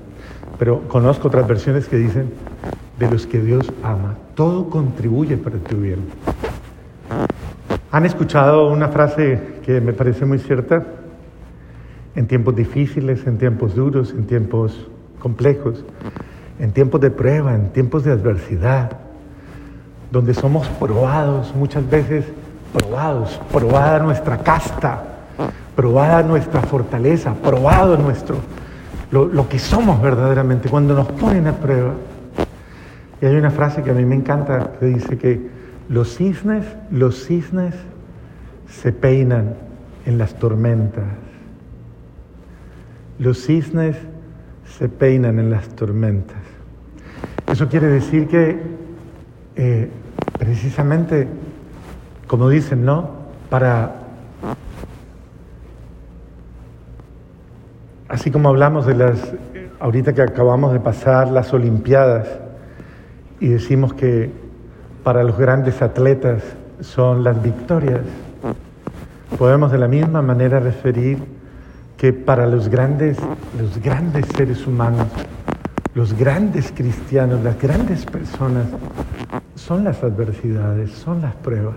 pero 0.58 0.88
conozco 0.88 1.28
otras 1.28 1.48
versiones 1.48 1.88
que 1.88 1.98
dicen 1.98 2.32
de 2.98 3.10
los 3.10 3.28
que 3.28 3.40
Dios 3.40 3.72
ama. 3.84 4.16
Todo 4.36 4.70
contribuye 4.70 5.38
para 5.38 5.58
tu 5.58 5.78
bien. 5.78 6.00
¿Han 7.92 8.06
escuchado 8.06 8.70
una 8.70 8.90
frase 8.90 9.40
que 9.66 9.82
me 9.82 9.94
parece 9.94 10.26
muy 10.26 10.40
cierta? 10.40 10.84
En 12.16 12.28
tiempos 12.28 12.56
difíciles, 12.56 13.26
en 13.26 13.38
tiempos 13.38 13.76
duros, 13.76 14.12
en 14.12 14.26
tiempos 14.26 14.88
complejos, 15.20 15.84
en 16.60 16.72
tiempos 16.72 17.02
de 17.02 17.12
prueba, 17.12 17.56
en 17.56 17.70
tiempos 17.70 18.04
de 18.04 18.12
adversidad, 18.12 18.92
donde 20.12 20.34
somos 20.34 20.68
probados, 20.68 21.54
muchas 21.56 21.90
veces 21.90 22.26
probados, 22.74 23.40
probada 23.52 24.00
nuestra 24.00 24.38
casta, 24.38 25.09
probada 25.76 26.24
nuestra 26.24 26.62
fortaleza, 26.62 27.34
probado 27.34 27.98
nuestro, 27.98 28.38
lo, 29.12 29.26
lo 29.26 29.48
que 29.48 29.60
somos 29.60 30.02
verdaderamente, 30.02 30.70
cuando 30.70 30.94
nos 30.94 31.08
ponen 31.08 31.48
a 31.48 31.54
prueba. 31.54 31.94
Y 33.22 33.26
hay 33.26 33.36
una 33.36 33.52
frase 33.52 33.84
que 33.84 33.92
a 33.92 33.94
mí 33.94 34.06
me 34.06 34.16
encanta 34.16 34.72
que 34.80 34.86
dice 34.86 35.18
que 35.18 35.50
los 35.90 36.16
cisnes, 36.16 36.66
los 36.92 37.26
cisnes 37.26 37.76
se 38.70 38.92
peinan 38.92 39.56
en 40.06 40.18
las 40.18 40.36
tormentas. 40.36 41.06
Los 43.18 43.44
cisnes 43.46 43.98
se 44.78 44.88
peinan 44.88 45.40
en 45.40 45.50
las 45.50 45.68
tormentas. 45.70 46.38
Eso 47.52 47.68
quiere 47.68 47.88
decir 47.88 48.28
que 48.28 48.62
eh, 49.56 49.90
precisamente, 50.38 51.28
como 52.28 52.48
dicen, 52.48 52.86
¿no? 52.86 53.10
Para, 53.50 53.99
así 58.10 58.32
como 58.32 58.50
hablamos 58.50 58.86
de 58.86 58.96
las, 58.96 59.20
ahorita 59.80 60.14
que 60.14 60.24
acabamos 60.24 60.74
de 60.74 60.80
pasar 60.80 61.30
las 61.30 61.54
Olimpiadas 61.54 62.28
y 63.40 63.48
decimos 63.48 63.94
que 63.94 64.32
para 65.04 65.24
los 65.24 65.38
grandes 65.38 65.82
atletas 65.82 66.44
son 66.82 67.24
las 67.24 67.42
victorias, 67.42 68.02
podemos 69.38 69.72
de 69.72 69.78
la 69.78 69.88
misma 69.88 70.22
manera 70.22 70.60
referir 70.60 71.20
que 71.98 72.12
para 72.12 72.48
los 72.48 72.68
grandes, 72.68 73.18
los 73.60 73.82
grandes 73.82 74.26
seres 74.36 74.66
humanos, 74.66 75.08
los 75.94 76.14
grandes 76.14 76.72
cristianos, 76.76 77.44
las 77.44 77.62
grandes 77.62 78.06
personas, 78.06 78.66
son 79.56 79.84
las 79.84 80.04
adversidades, 80.04 80.92
son 80.92 81.22
las 81.22 81.36
pruebas. 81.36 81.76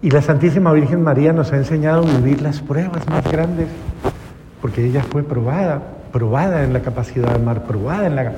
Y 0.00 0.10
la 0.10 0.22
Santísima 0.22 0.72
Virgen 0.72 1.02
María 1.02 1.32
nos 1.32 1.52
ha 1.52 1.56
enseñado 1.56 2.06
a 2.06 2.18
vivir 2.18 2.40
las 2.40 2.60
pruebas 2.60 3.08
más 3.08 3.24
grandes, 3.32 3.68
porque 4.60 4.84
ella 4.84 5.02
fue 5.02 5.22
probada, 5.22 5.82
probada 6.12 6.64
en 6.64 6.72
la 6.72 6.80
capacidad 6.80 7.28
de 7.28 7.34
amar, 7.36 7.64
probada 7.64 8.06
en 8.06 8.16
la 8.16 8.32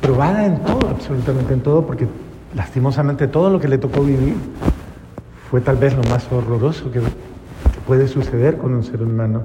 probada 0.00 0.46
en 0.46 0.60
todo, 0.60 0.88
absolutamente 0.88 1.52
en 1.52 1.60
todo, 1.60 1.86
porque 1.86 2.06
lastimosamente 2.54 3.28
todo 3.28 3.50
lo 3.50 3.60
que 3.60 3.68
le 3.68 3.78
tocó 3.78 4.02
vivir 4.02 4.34
fue 5.50 5.60
tal 5.60 5.76
vez 5.76 5.94
lo 5.94 6.02
más 6.04 6.30
horroroso 6.32 6.90
que 6.90 7.00
puede 7.86 8.08
suceder 8.08 8.56
con 8.56 8.72
un 8.74 8.82
ser 8.82 9.02
humano 9.02 9.44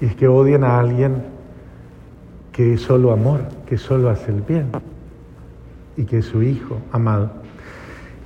y 0.00 0.06
es 0.06 0.14
que 0.14 0.28
odian 0.28 0.64
a 0.64 0.78
alguien 0.78 1.22
que 2.52 2.74
es 2.74 2.82
solo 2.82 3.12
amor, 3.12 3.40
que 3.66 3.78
solo 3.78 4.10
hace 4.10 4.30
el 4.30 4.42
bien 4.42 4.66
y 5.96 6.04
que 6.04 6.18
es 6.18 6.26
su 6.26 6.42
hijo 6.42 6.78
amado. 6.92 7.30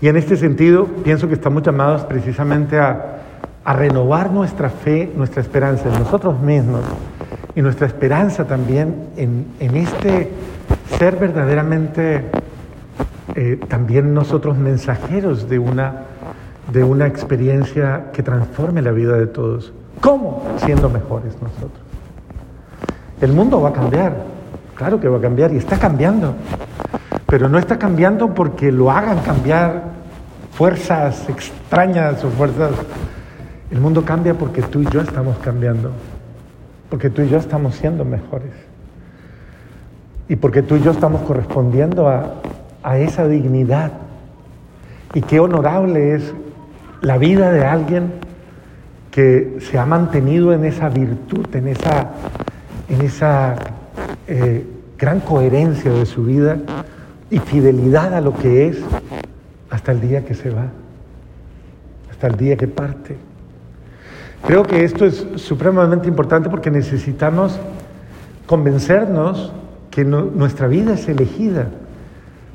Y 0.01 0.09
en 0.09 0.17
este 0.17 0.37
sentido 0.37 0.87
pienso 0.87 1.29
que 1.29 1.35
estamos 1.35 1.63
llamados 1.63 2.03
precisamente 2.05 2.79
a, 2.79 3.14
a 3.65 3.73
renovar 3.73 4.31
nuestra 4.31 4.69
fe, 4.69 5.11
nuestra 5.17 5.41
esperanza 5.41 5.89
en 5.89 5.99
nosotros 5.99 6.41
mismos 6.41 6.83
y 7.55 7.63
nuestra 7.63 7.87
esperanza 7.87 8.45
también 8.47 9.09
en, 9.17 9.47
en 9.61 9.77
este 9.77 10.31
ser 10.99 11.17
verdaderamente 11.17 12.25
eh, 13.35 13.59
también 13.69 14.13
nosotros 14.13 14.57
mensajeros 14.57 15.49
de 15.49 15.59
una 15.59 16.03
de 16.73 16.83
una 16.83 17.07
experiencia 17.07 18.07
que 18.13 18.23
transforme 18.23 18.83
la 18.83 18.91
vida 18.91 19.17
de 19.17 19.27
todos. 19.27 19.73
¿Cómo? 20.01 20.43
Siendo 20.59 20.89
mejores 20.89 21.35
nosotros. 21.41 21.83
El 23.21 23.33
mundo 23.33 23.61
va 23.61 23.71
a 23.71 23.73
cambiar, 23.73 24.15
claro 24.75 25.01
que 25.01 25.09
va 25.09 25.19
a 25.19 25.21
cambiar 25.21 25.53
y 25.53 25.57
está 25.57 25.79
cambiando, 25.79 26.35
pero 27.27 27.49
no 27.49 27.59
está 27.59 27.79
cambiando 27.79 28.35
porque 28.35 28.73
lo 28.73 28.91
hagan 28.91 29.21
cambiar 29.21 29.83
fuerzas 30.53 31.29
extrañas 31.29 32.25
o 32.25 32.31
fuerzas... 32.31 32.71
El 33.75 33.81
mundo 33.81 34.05
cambia 34.05 34.35
porque 34.35 34.63
tú 34.63 34.83
y 34.83 34.87
yo 34.87 35.01
estamos 35.01 35.37
cambiando, 35.39 35.91
porque 36.89 37.11
tú 37.11 37.23
y 37.23 37.29
yo 37.29 37.39
estamos 37.39 37.75
siendo 37.75 38.05
mejores 38.05 38.53
y 40.29 40.37
porque 40.37 40.63
tú 40.63 40.77
y 40.77 40.81
yo 40.83 40.93
estamos 40.93 41.23
correspondiendo 41.23 42.07
a, 42.09 42.35
a 42.85 42.99
esa 42.99 43.27
dignidad. 43.27 43.91
Y 45.13 45.23
qué 45.23 45.41
honorable 45.41 46.15
es 46.15 46.33
la 47.01 47.19
vida 47.19 47.51
de 47.51 47.65
alguien 47.65 48.13
que 49.11 49.57
se 49.59 49.77
ha 49.77 49.87
mantenido 49.87 50.53
en 50.53 50.65
esa 50.65 50.89
virtud, 50.89 51.45
en 51.53 51.67
esa, 51.67 52.13
en 52.89 53.01
esa 53.01 53.57
eh, 54.29 54.65
gran 54.97 55.19
coherencia 55.19 55.93
de 55.93 56.07
su 56.07 56.23
vida 56.23 56.59
y 57.29 57.41
fidelidad 57.41 58.15
a 58.15 58.21
lo 58.21 58.37
que 58.37 58.69
es 58.69 58.79
hasta 59.69 59.91
el 59.91 60.01
día 60.01 60.25
que 60.25 60.35
se 60.35 60.51
va, 60.51 60.67
hasta 62.13 62.29
el 62.29 62.37
día 62.37 62.57
que 62.57 62.69
parte. 62.69 63.17
Creo 64.47 64.63
que 64.63 64.85
esto 64.85 65.07
es 65.07 65.27
supremamente 65.37 66.07
importante 66.07 66.51
porque 66.51 66.71
necesitamos 66.71 67.59
convencernos 68.47 69.53
que 69.91 70.05
nuestra 70.05 70.67
vida 70.67 70.95
es 70.95 71.09
elegida. 71.09 71.69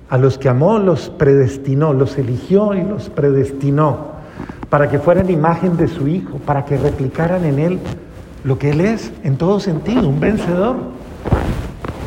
A 0.08 0.19
los 0.19 0.38
que 0.38 0.50
amó 0.50 0.77
los 0.77 1.10
predestinó, 1.10 1.93
los 1.93 2.17
eligió 2.19 2.75
y 2.75 2.84
los 2.84 3.10
predestinó 3.10 4.19
para 4.69 4.88
que 4.88 5.00
fueran 5.00 5.31
imagen 5.31 5.77
de 5.77 5.88
su 5.88 6.08
Hijo, 6.08 6.38
para 6.38 6.63
que 6.63 6.77
replicaran 6.77 7.43
en 7.43 7.58
Él 7.58 7.79
lo 8.43 8.60
que 8.60 8.69
Él 8.69 8.81
es 8.81 9.12
en 9.24 9.38
todo 9.38 9.60
sentido, 9.60 10.08
un 10.08 10.19
vencedor, 10.19 10.75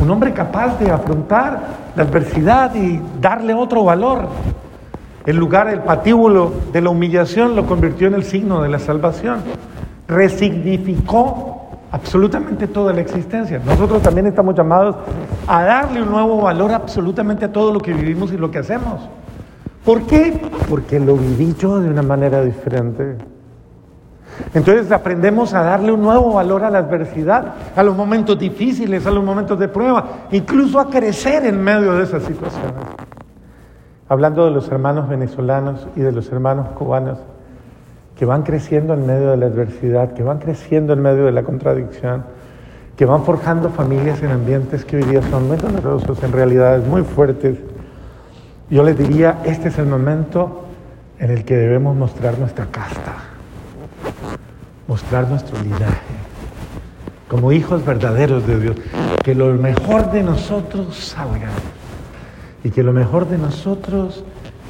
un 0.01 0.11
hombre 0.11 0.33
capaz 0.33 0.79
de 0.79 0.91
afrontar 0.91 1.61
la 1.97 2.05
adversidad 2.05 2.75
y 2.77 3.01
darle 3.21 3.53
otro 3.53 3.83
valor. 3.83 4.29
En 5.27 5.37
lugar 5.37 5.71
del 5.71 5.81
patíbulo 5.81 6.53
de 6.73 6.81
la 6.81 6.91
humillación 6.91 7.57
lo 7.57 7.67
convirtió 7.67 8.07
en 8.07 8.15
el 8.15 8.25
signo 8.25 8.63
de 8.63 8.69
la 8.69 8.79
salvación. 8.79 9.41
Resignificó 10.09 11.63
absolutamente 11.93 12.67
toda 12.67 12.93
la 12.93 13.03
existencia. 13.03 13.61
Nosotros 13.65 14.03
también 14.03 14.27
estamos 14.27 14.55
llamados 14.55 14.97
a 15.47 15.63
darle 15.63 16.03
un 16.03 16.11
nuevo 16.11 16.41
valor 16.41 16.73
absolutamente 16.73 17.45
a 17.45 17.53
todo 17.53 17.73
lo 17.73 17.81
que 17.81 17.93
vivimos 17.93 18.33
y 18.33 18.39
lo 18.39 18.51
que 18.51 18.59
hacemos. 18.59 19.09
¿Por 19.85 20.03
qué? 20.07 20.41
Porque 20.69 20.99
lo 20.99 21.17
viví 21.17 21.55
yo 21.59 21.81
de 21.81 21.91
una 21.91 22.03
manera 22.03 22.43
diferente. 22.43 23.17
Entonces 24.55 24.91
aprendemos 24.91 25.53
a 25.53 25.63
darle 25.63 25.93
un 25.93 26.01
nuevo 26.01 26.33
valor 26.33 26.65
a 26.65 26.71
la 26.71 26.79
adversidad, 26.79 27.55
a 27.77 27.83
los 27.83 27.95
momentos 27.95 28.39
difíciles, 28.39 29.07
a 29.07 29.11
los 29.11 29.23
momentos 29.23 29.59
de 29.59 29.69
prueba, 29.69 30.05
incluso 30.31 30.81
a 30.81 30.89
crecer 30.89 31.45
en 31.45 31.63
medio 31.63 31.93
de 31.93 32.05
esas 32.05 32.23
situaciones. 32.23 32.73
Hablando 34.09 34.47
de 34.47 34.51
los 34.51 34.69
hermanos 34.69 35.09
venezolanos 35.09 35.87
y 35.95 36.01
de 36.01 36.13
los 36.13 36.31
hermanos 36.33 36.69
cubanos 36.71 37.19
que 38.17 38.25
van 38.25 38.43
creciendo 38.43 38.95
en 38.95 39.07
medio 39.07 39.31
de 39.31 39.37
la 39.37 39.47
adversidad, 39.47 40.13
que 40.13 40.23
van 40.23 40.39
creciendo 40.39 40.93
en 40.93 41.03
medio 41.03 41.25
de 41.25 41.33
la 41.33 41.43
contradicción, 41.43 42.25
que 42.97 43.07
van 43.07 43.25
forjando 43.25 43.71
familias 43.71 44.23
en 44.23 44.31
ambientes 44.31 44.85
que 44.85 44.97
hoy 44.97 45.05
día 45.05 45.23
son 45.31 45.49
muy 45.49 45.57
dolorosos, 45.57 46.23
en 46.23 46.33
realidades 46.33 46.87
muy 46.87 47.03
fuertes. 47.03 47.59
Yo 48.71 48.83
les 48.83 48.97
diría, 48.97 49.41
este 49.45 49.69
es 49.69 49.79
el 49.79 49.87
momento 49.87 50.67
en 51.19 51.31
el 51.31 51.45
que 51.45 51.57
debemos 51.57 51.97
mostrar 51.97 52.39
nuestra 52.39 52.67
casta 52.67 53.33
mostrar 54.93 55.27
nuestro 55.29 55.59
linaje 55.63 56.15
como 57.29 57.51
hijos 57.51 57.83
verdaderos 57.83 58.47
de 58.47 58.61
Dios. 58.61 58.77
Que 59.25 59.35
lo 59.35 59.55
mejor 59.55 60.11
de 60.13 60.23
nosotros 60.23 60.95
salga 60.97 61.49
y 62.63 62.69
que 62.69 62.83
lo 62.83 62.93
mejor 62.93 63.27
de 63.27 63.39
nosotros 63.39 64.23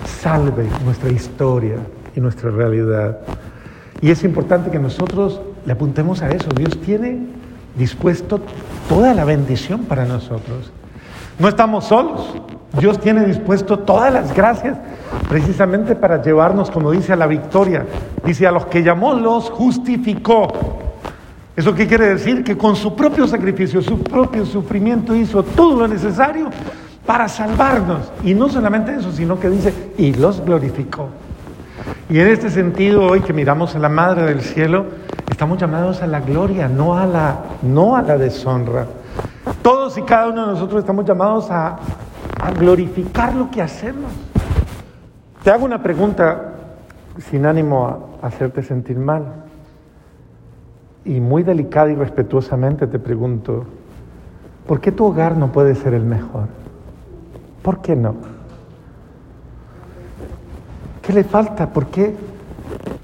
salve 0.05 0.69
nuestra 0.85 1.11
historia 1.11 1.79
y 2.15 2.21
nuestra 2.21 2.51
realidad. 2.51 3.19
Y 4.01 4.11
es 4.11 4.25
importante 4.25 4.71
que 4.71 4.79
nosotros 4.79 5.41
le 5.65 5.73
apuntemos 5.73 6.23
a 6.23 6.31
eso. 6.31 6.49
Dios 6.57 6.81
tiene 6.81 7.21
dispuesto 7.77 8.41
toda 8.89 9.15
la 9.15 9.25
bendición 9.25 9.85
para 9.85 10.05
nosotros. 10.05 10.73
No 11.39 11.49
estamos 11.49 11.85
solos. 11.85 12.35
Dios 12.79 12.99
tiene 13.01 13.25
dispuesto 13.25 13.79
todas 13.79 14.13
las 14.13 14.35
gracias 14.35 14.79
precisamente 15.29 15.95
para 15.95 16.23
llevarnos, 16.23 16.71
como 16.71 16.91
dice, 16.91 17.13
a 17.13 17.17
la 17.17 17.27
victoria. 17.27 17.87
Dice, 18.25 18.47
a 18.47 18.53
los 18.53 18.67
que 18.67 18.83
llamó 18.83 19.15
los 19.15 19.51
justificó. 19.51 20.49
¿Eso 21.55 21.75
qué 21.75 21.87
quiere 21.87 22.09
decir? 22.09 22.43
Que 22.43 22.57
con 22.57 22.77
su 22.77 22.97
propio 22.97 23.27
sacrificio, 23.27 23.83
su 23.83 24.03
propio 24.03 24.47
sufrimiento 24.47 25.15
hizo 25.15 25.43
todo 25.43 25.81
lo 25.81 25.89
necesario 25.89 26.49
para 27.05 27.29
salvarnos. 27.29 28.11
Y 28.25 28.35
no 28.35 28.49
solamente 28.49 28.95
eso, 28.95 29.13
sino 29.13 29.39
que 29.39 29.51
dice, 29.51 29.93
y 29.99 30.15
los 30.15 30.43
glorificó. 30.45 31.09
Y 32.09 32.21
en 32.21 32.29
este 32.29 32.51
sentido, 32.51 33.07
hoy 33.07 33.21
que 33.21 33.33
miramos 33.33 33.75
a 33.75 33.79
la 33.79 33.89
Madre 33.89 34.25
del 34.25 34.43
Cielo, 34.43 34.87
estamos 35.31 35.59
llamados 35.59 36.03
a 36.03 36.07
la 36.07 36.21
gloria, 36.21 36.69
no 36.69 36.99
a 36.99 37.07
la, 37.07 37.39
no 37.63 37.97
a 37.97 38.03
la 38.03 38.19
deshonra. 38.19 38.87
Todos 39.63 39.97
y 39.99 40.03
cada 40.03 40.29
uno 40.29 40.47
de 40.47 40.53
nosotros 40.53 40.81
estamos 40.81 41.05
llamados 41.05 41.51
a, 41.51 41.79
a 42.41 42.51
glorificar 42.53 43.35
lo 43.35 43.51
que 43.51 43.63
hacemos. 43.63 44.13
Te 45.43 45.51
hago 45.51 45.65
una 45.65 45.83
pregunta 45.83 46.53
sin 47.31 47.47
ánimo 47.47 48.13
a 48.21 48.27
hacerte 48.27 48.63
sentir 48.63 48.99
mal. 48.99 49.25
Y 51.05 51.21
muy 51.21 51.43
delicada 51.43 51.91
y 51.91 51.95
respetuosamente 51.95 52.87
te 52.87 52.99
pregunto, 52.99 53.65
¿por 54.67 54.81
qué 54.81 54.93
tu 54.93 55.07
hogar 55.07 55.37
no 55.37 55.51
puede 55.51 55.75
ser 55.75 55.95
el 55.95 56.05
mejor? 56.05 56.47
¿Por 57.63 57.81
qué 57.81 57.97
no? 57.97 58.15
¿Qué 61.03 61.13
le 61.13 61.25
falta? 61.25 61.69
¿Por 61.69 61.89
qué, 61.89 62.15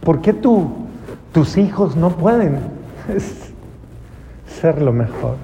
por 0.00 0.20
qué 0.20 0.32
tus 0.32 1.56
hijos 1.56 1.96
no 1.96 2.10
pueden 2.10 2.60
ser 4.60 4.80
lo 4.80 4.92
mejor? 4.92 5.36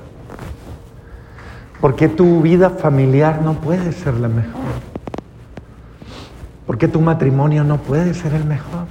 ¿Por 1.81 1.97
qué 1.97 2.09
tu 2.09 2.41
vida 2.41 2.71
familiar 2.71 3.43
no 3.43 3.55
puede 3.55 3.93
ser 3.93 4.15
la 4.15 4.29
mejor? 4.29 4.63
¿Por 6.67 6.79
qué 6.79 6.89
tu 6.89 7.01
matrimonio 7.01 7.65
no 7.65 7.79
puede 7.79 8.15
ser 8.15 8.33
el 8.35 8.45
mejor? 8.45 8.87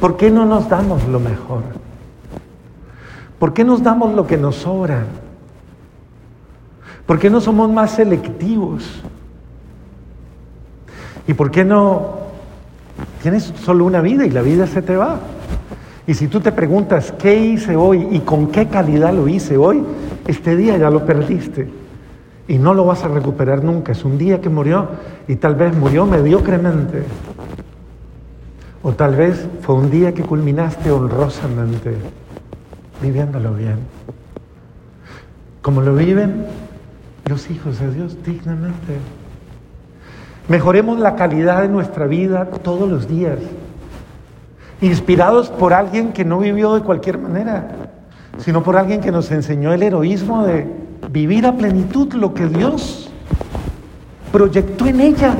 ¿Por 0.00 0.16
qué 0.16 0.30
no 0.30 0.44
nos 0.44 0.68
damos 0.68 1.06
lo 1.06 1.20
mejor? 1.20 1.62
¿Por 3.38 3.54
qué 3.54 3.64
nos 3.64 3.82
damos 3.82 4.14
lo 4.14 4.26
que 4.26 4.36
nos 4.36 4.56
sobra? 4.56 5.04
¿Por 7.06 7.18
qué 7.18 7.30
no 7.30 7.40
somos 7.40 7.70
más 7.70 7.92
selectivos? 7.92 9.02
¿Y 11.26 11.34
por 11.34 11.50
qué 11.50 11.64
no 11.64 12.18
tienes 13.22 13.52
solo 13.62 13.84
una 13.84 14.00
vida 14.00 14.26
y 14.26 14.30
la 14.30 14.42
vida 14.42 14.66
se 14.66 14.82
te 14.82 14.96
va? 14.96 15.18
Y 16.06 16.14
si 16.14 16.28
tú 16.28 16.40
te 16.40 16.52
preguntas, 16.52 17.12
¿qué 17.18 17.34
hice 17.34 17.76
hoy 17.76 18.08
y 18.10 18.20
con 18.20 18.48
qué 18.48 18.66
calidad 18.66 19.14
lo 19.14 19.26
hice 19.26 19.56
hoy? 19.56 19.82
Este 20.26 20.54
día 20.54 20.76
ya 20.76 20.90
lo 20.90 21.06
perdiste 21.06 21.68
y 22.46 22.58
no 22.58 22.74
lo 22.74 22.84
vas 22.84 23.04
a 23.04 23.08
recuperar 23.08 23.64
nunca. 23.64 23.92
Es 23.92 24.04
un 24.04 24.18
día 24.18 24.40
que 24.40 24.50
murió 24.50 24.88
y 25.26 25.36
tal 25.36 25.54
vez 25.54 25.74
murió 25.74 26.04
mediocremente. 26.04 27.04
O 28.82 28.92
tal 28.92 29.16
vez 29.16 29.46
fue 29.62 29.76
un 29.76 29.90
día 29.90 30.12
que 30.12 30.22
culminaste 30.22 30.90
honrosamente, 30.90 31.94
viviéndolo 33.00 33.54
bien. 33.54 33.78
Como 35.62 35.80
lo 35.80 35.94
viven 35.94 36.44
los 37.24 37.50
hijos 37.50 37.78
de 37.78 37.94
Dios 37.94 38.18
dignamente. 38.22 38.98
Mejoremos 40.48 40.98
la 40.98 41.16
calidad 41.16 41.62
de 41.62 41.68
nuestra 41.68 42.06
vida 42.06 42.46
todos 42.62 42.88
los 42.88 43.08
días 43.08 43.38
inspirados 44.80 45.48
por 45.48 45.72
alguien 45.72 46.12
que 46.12 46.24
no 46.24 46.38
vivió 46.38 46.74
de 46.74 46.82
cualquier 46.82 47.18
manera, 47.18 47.68
sino 48.38 48.62
por 48.62 48.76
alguien 48.76 49.00
que 49.00 49.10
nos 49.10 49.30
enseñó 49.30 49.72
el 49.72 49.82
heroísmo 49.82 50.44
de 50.44 50.66
vivir 51.10 51.46
a 51.46 51.56
plenitud 51.56 52.12
lo 52.14 52.34
que 52.34 52.46
Dios 52.46 53.10
proyectó 54.32 54.86
en 54.86 55.00
ella 55.00 55.34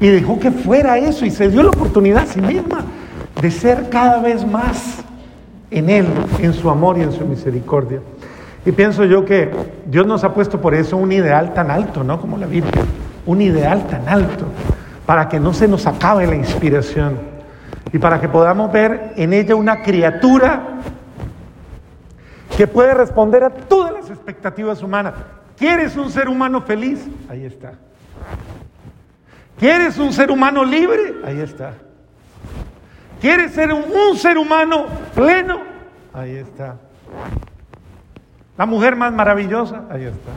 y 0.00 0.08
dejó 0.08 0.40
que 0.40 0.50
fuera 0.50 0.98
eso 0.98 1.24
y 1.24 1.30
se 1.30 1.48
dio 1.48 1.62
la 1.62 1.68
oportunidad 1.68 2.24
a 2.24 2.26
sí 2.26 2.40
misma 2.40 2.84
de 3.40 3.50
ser 3.50 3.90
cada 3.90 4.20
vez 4.20 4.44
más 4.46 5.04
en 5.70 5.88
Él, 5.88 6.06
en 6.40 6.52
su 6.52 6.68
amor 6.68 6.98
y 6.98 7.02
en 7.02 7.12
su 7.12 7.24
misericordia. 7.26 8.00
Y 8.66 8.72
pienso 8.72 9.04
yo 9.04 9.24
que 9.24 9.50
Dios 9.86 10.06
nos 10.06 10.24
ha 10.24 10.34
puesto 10.34 10.60
por 10.60 10.74
eso 10.74 10.96
un 10.96 11.12
ideal 11.12 11.54
tan 11.54 11.70
alto, 11.70 12.02
¿no? 12.02 12.20
Como 12.20 12.36
la 12.36 12.46
Biblia, 12.46 12.82
un 13.30 13.40
ideal 13.40 13.86
tan 13.86 14.08
alto, 14.08 14.44
para 15.06 15.28
que 15.28 15.38
no 15.38 15.54
se 15.54 15.68
nos 15.68 15.86
acabe 15.86 16.26
la 16.26 16.34
inspiración 16.34 17.16
y 17.92 17.98
para 17.98 18.20
que 18.20 18.28
podamos 18.28 18.72
ver 18.72 19.12
en 19.16 19.32
ella 19.32 19.54
una 19.54 19.82
criatura 19.82 20.80
que 22.56 22.66
puede 22.66 22.92
responder 22.92 23.44
a 23.44 23.50
todas 23.50 23.92
las 23.92 24.10
expectativas 24.10 24.82
humanas. 24.82 25.14
¿Quieres 25.56 25.96
un 25.96 26.10
ser 26.10 26.28
humano 26.28 26.62
feliz? 26.62 27.06
Ahí 27.28 27.44
está. 27.44 27.74
¿Quieres 29.60 29.96
un 29.98 30.12
ser 30.12 30.32
humano 30.32 30.64
libre? 30.64 31.14
Ahí 31.24 31.38
está. 31.38 31.74
¿Quieres 33.20 33.52
ser 33.52 33.72
un, 33.72 33.84
un 33.84 34.16
ser 34.16 34.38
humano 34.38 34.86
pleno? 35.14 35.60
Ahí 36.12 36.34
está. 36.34 36.76
La 38.58 38.66
mujer 38.66 38.96
más 38.96 39.12
maravillosa, 39.12 39.84
ahí 39.88 40.04
está. 40.04 40.32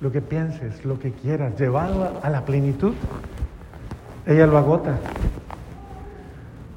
Lo 0.00 0.10
que 0.10 0.20
pienses, 0.20 0.84
lo 0.84 0.98
que 0.98 1.12
quieras, 1.12 1.58
llevado 1.58 2.20
a 2.22 2.30
la 2.30 2.44
plenitud, 2.44 2.92
ella 4.26 4.46
lo 4.46 4.56
agota 4.56 4.98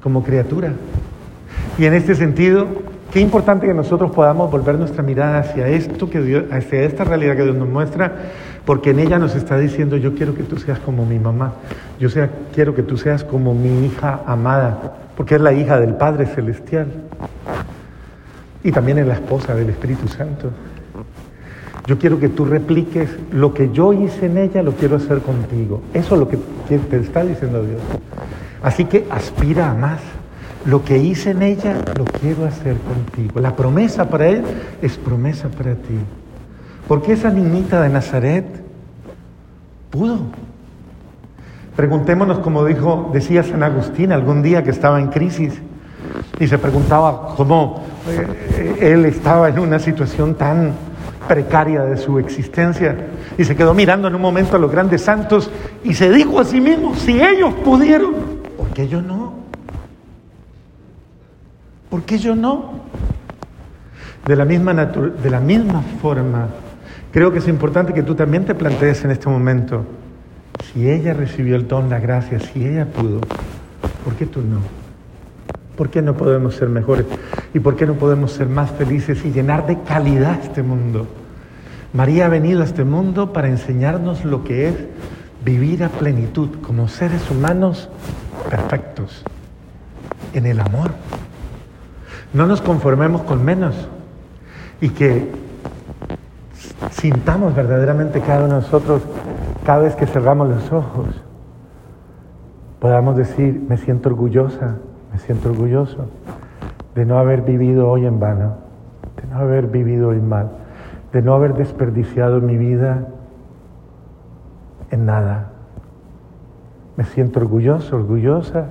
como 0.02 0.22
criatura. 0.22 0.72
Y 1.78 1.86
en 1.86 1.94
este 1.94 2.14
sentido, 2.14 2.66
qué 3.10 3.20
importante 3.20 3.66
que 3.66 3.74
nosotros 3.74 4.10
podamos 4.10 4.50
volver 4.50 4.78
nuestra 4.78 5.02
mirada 5.02 5.38
hacia 5.38 5.68
esto 5.68 6.10
que 6.10 6.20
Dios, 6.20 6.44
hacia 6.52 6.82
esta 6.82 7.04
realidad 7.04 7.36
que 7.36 7.44
Dios 7.44 7.56
nos 7.56 7.68
muestra, 7.68 8.12
porque 8.66 8.90
en 8.90 8.98
ella 8.98 9.18
nos 9.18 9.34
está 9.34 9.58
diciendo, 9.58 9.96
yo 9.96 10.14
quiero 10.14 10.34
que 10.34 10.42
tú 10.42 10.58
seas 10.58 10.78
como 10.78 11.06
mi 11.06 11.18
mamá, 11.18 11.54
yo 11.98 12.10
sea, 12.10 12.30
quiero 12.54 12.74
que 12.74 12.82
tú 12.82 12.96
seas 12.98 13.24
como 13.24 13.54
mi 13.54 13.86
hija 13.86 14.20
amada, 14.26 14.96
porque 15.16 15.36
es 15.36 15.40
la 15.40 15.52
hija 15.52 15.80
del 15.80 15.94
Padre 15.94 16.26
Celestial. 16.26 16.88
Y 18.62 18.72
también 18.72 18.98
es 18.98 19.06
la 19.06 19.14
esposa 19.14 19.54
del 19.54 19.70
Espíritu 19.70 20.08
Santo. 20.08 20.50
Yo 21.86 21.98
quiero 21.98 22.18
que 22.18 22.30
tú 22.30 22.46
repliques 22.46 23.10
lo 23.30 23.52
que 23.52 23.70
yo 23.70 23.92
hice 23.92 24.26
en 24.26 24.38
ella, 24.38 24.62
lo 24.62 24.72
quiero 24.72 24.96
hacer 24.96 25.18
contigo. 25.18 25.82
Eso 25.92 26.14
es 26.14 26.20
lo 26.20 26.28
que 26.28 26.38
te 26.68 26.96
está 26.96 27.22
diciendo 27.22 27.62
Dios. 27.62 27.80
Así 28.62 28.86
que 28.86 29.06
aspira 29.10 29.70
a 29.70 29.74
más. 29.74 30.00
Lo 30.64 30.82
que 30.82 30.96
hice 30.96 31.32
en 31.32 31.42
ella, 31.42 31.76
lo 31.98 32.04
quiero 32.04 32.46
hacer 32.46 32.76
contigo. 32.78 33.38
La 33.38 33.54
promesa 33.54 34.08
para 34.08 34.28
él 34.28 34.42
es 34.80 34.96
promesa 34.96 35.50
para 35.50 35.74
ti. 35.74 35.98
Porque 36.88 37.12
esa 37.12 37.28
niñita 37.28 37.82
de 37.82 37.90
Nazaret 37.90 38.46
pudo. 39.90 40.20
Preguntémonos, 41.76 42.38
como 42.38 42.64
dijo, 42.64 43.10
decía 43.12 43.42
San 43.42 43.62
Agustín 43.62 44.12
algún 44.12 44.42
día 44.42 44.62
que 44.62 44.70
estaba 44.70 44.98
en 45.00 45.08
crisis 45.08 45.60
y 46.38 46.46
se 46.46 46.56
preguntaba 46.56 47.34
cómo 47.36 47.82
eh, 48.08 48.76
él 48.80 49.04
estaba 49.04 49.48
en 49.48 49.58
una 49.58 49.78
situación 49.78 50.34
tan 50.34 50.72
precaria 51.26 51.82
de 51.82 51.96
su 51.96 52.18
existencia 52.18 52.96
y 53.36 53.44
se 53.44 53.56
quedó 53.56 53.74
mirando 53.74 54.08
en 54.08 54.14
un 54.14 54.22
momento 54.22 54.56
a 54.56 54.58
los 54.58 54.70
grandes 54.70 55.02
santos 55.02 55.50
y 55.82 55.94
se 55.94 56.10
dijo 56.10 56.40
a 56.40 56.44
sí 56.44 56.60
mismo, 56.60 56.94
si 56.94 57.20
ellos 57.20 57.54
pudieron, 57.64 58.14
¿Por 58.56 58.70
qué 58.70 58.88
yo 58.88 59.02
no? 59.02 59.34
¿Por 61.90 62.02
qué 62.02 62.18
yo 62.18 62.34
no? 62.34 62.80
De 64.26 64.36
la 64.36 64.44
misma, 64.44 64.74
de 64.74 65.30
la 65.30 65.40
misma 65.40 65.82
forma, 66.00 66.48
creo 67.12 67.30
que 67.30 67.38
es 67.38 67.48
importante 67.48 67.92
que 67.92 68.02
tú 68.02 68.14
también 68.14 68.44
te 68.44 68.54
plantees 68.54 69.04
en 69.04 69.10
este 69.10 69.28
momento, 69.28 69.84
si 70.72 70.90
ella 70.90 71.14
recibió 71.14 71.56
el 71.56 71.68
don, 71.68 71.90
la 71.90 72.00
gracia, 72.00 72.40
si 72.40 72.66
ella 72.66 72.86
pudo, 72.86 73.20
¿por 74.04 74.14
qué 74.14 74.26
tú 74.26 74.40
no? 74.40 74.83
¿Por 75.76 75.90
qué 75.90 76.02
no 76.02 76.14
podemos 76.14 76.54
ser 76.54 76.68
mejores? 76.68 77.06
¿Y 77.52 77.60
por 77.60 77.76
qué 77.76 77.86
no 77.86 77.94
podemos 77.94 78.32
ser 78.32 78.48
más 78.48 78.70
felices 78.70 79.24
y 79.24 79.32
llenar 79.32 79.66
de 79.66 79.80
calidad 79.80 80.38
este 80.42 80.62
mundo? 80.62 81.06
María 81.92 82.26
ha 82.26 82.28
venido 82.28 82.62
a 82.62 82.64
este 82.64 82.84
mundo 82.84 83.32
para 83.32 83.48
enseñarnos 83.48 84.24
lo 84.24 84.44
que 84.44 84.68
es 84.68 84.74
vivir 85.44 85.84
a 85.84 85.88
plenitud 85.88 86.48
como 86.62 86.88
seres 86.88 87.30
humanos 87.30 87.88
perfectos 88.50 89.22
en 90.32 90.46
el 90.46 90.60
amor. 90.60 90.90
No 92.32 92.46
nos 92.46 92.60
conformemos 92.60 93.22
con 93.22 93.44
menos 93.44 93.74
y 94.80 94.88
que 94.88 95.30
sintamos 96.90 97.54
verdaderamente 97.54 98.20
cada 98.20 98.44
uno 98.44 98.56
de 98.56 98.60
nosotros, 98.62 99.02
cada 99.64 99.80
vez 99.80 99.94
que 99.94 100.06
cerramos 100.06 100.48
los 100.48 100.72
ojos, 100.72 101.06
podamos 102.80 103.16
decir, 103.16 103.62
me 103.68 103.76
siento 103.76 104.08
orgullosa, 104.08 104.78
me 105.14 105.20
siento 105.20 105.50
orgulloso 105.50 106.06
de 106.96 107.06
no 107.06 107.18
haber 107.18 107.42
vivido 107.42 107.88
hoy 107.88 108.04
en 108.04 108.18
vano, 108.18 108.56
de 109.22 109.28
no 109.28 109.38
haber 109.38 109.68
vivido 109.68 110.08
hoy 110.08 110.20
mal, 110.20 110.50
de 111.12 111.22
no 111.22 111.34
haber 111.34 111.54
desperdiciado 111.54 112.40
mi 112.40 112.56
vida 112.56 113.06
en 114.90 115.06
nada. 115.06 115.50
Me 116.96 117.04
siento 117.04 117.38
orgulloso, 117.38 117.94
orgullosa 117.94 118.66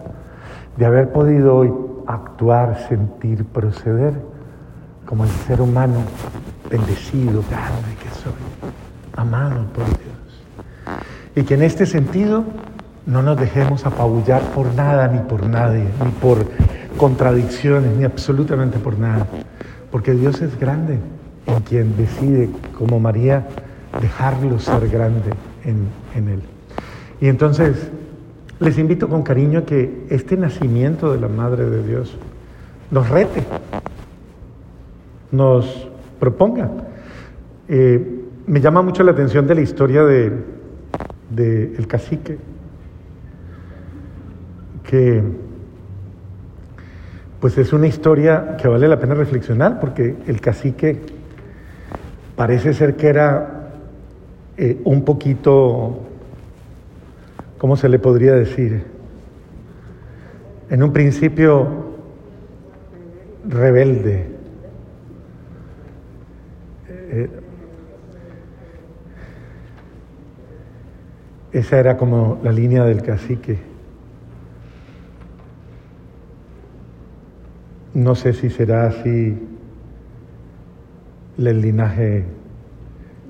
de 0.76 0.86
haber 0.86 1.14
podido 1.14 1.56
hoy 1.56 1.74
actuar, 2.08 2.78
sentir, 2.90 3.46
proceder 3.46 4.14
como 5.06 5.24
el 5.24 5.30
ser 5.30 5.62
humano 5.62 5.96
bendecido, 6.70 7.42
grande 7.50 7.96
que 8.02 8.10
soy, 8.10 8.34
amado 9.16 9.66
por 9.74 9.86
Dios. 9.86 10.44
Y 11.38 11.44
que 11.44 11.54
en 11.54 11.64
este 11.64 11.86
sentido 11.86 12.44
no 13.06 13.22
nos 13.22 13.40
dejemos 13.40 13.86
apabullar 13.86 14.42
por 14.54 14.74
nada 14.74 15.08
ni 15.08 15.20
por 15.20 15.48
nadie, 15.48 15.86
ni 16.04 16.12
por 16.22 16.46
contradicciones, 16.98 17.96
ni 17.98 18.04
absolutamente 18.04 18.80
por 18.80 18.98
nada. 18.98 19.28
Porque 19.92 20.14
Dios 20.14 20.42
es 20.42 20.60
grande 20.60 21.00
en 21.46 21.60
quien 21.62 21.98
decide, 21.98 22.50
como 22.78 23.00
María, 23.00 23.48
dejarlo 24.02 24.60
ser 24.60 24.88
grande 24.90 25.32
en, 25.66 25.88
en 26.16 26.30
Él. 26.30 26.42
Y 27.20 27.28
entonces 27.28 27.92
les 28.60 28.78
invito 28.78 29.10
con 29.10 29.24
cariño 29.24 29.60
a 29.60 29.66
que 29.66 30.06
este 30.10 30.38
nacimiento 30.38 31.12
de 31.12 31.20
la 31.20 31.28
Madre 31.28 31.70
de 31.70 31.86
Dios 31.86 32.16
nos 32.92 33.10
rete, 33.10 33.44
nos 35.32 35.90
proponga. 36.20 36.70
Eh, 37.68 38.22
me 38.46 38.62
llama 38.62 38.82
mucho 38.82 39.04
la 39.04 39.12
atención 39.12 39.48
de 39.48 39.56
la 39.56 39.62
historia 39.62 40.04
del 40.04 40.44
de, 41.30 41.76
el 41.78 41.88
cacique, 41.88 42.38
pues 47.40 47.58
es 47.58 47.74
una 47.74 47.88
historia 47.88 48.58
que 48.58 48.68
vale 48.68 48.88
la 48.88 49.00
pena 49.00 49.16
reflexionar 49.16 49.80
porque 49.80 50.16
el 50.28 50.40
cacique 50.40 51.00
parece 52.36 52.74
ser 52.74 52.96
que 52.96 53.08
era 53.08 53.70
eh, 54.58 54.80
un 54.84 55.04
poquito 55.04 56.00
¿cómo 57.64 57.78
se 57.78 57.88
le 57.88 57.98
podría 57.98 58.34
decir? 58.34 58.84
En 60.70 60.84
un 60.84 60.92
principio 60.92 61.94
rebelde. 63.48 64.28
Eh, 66.90 67.30
esa 71.54 71.80
era 71.80 71.96
como 71.96 72.42
la 72.44 72.52
línea 72.52 72.84
del 72.84 73.02
cacique. 73.02 73.60
No 77.94 78.16
sé 78.16 78.34
si 78.34 78.50
será 78.50 78.88
así 78.88 79.38
el 81.38 81.62
linaje 81.62 82.26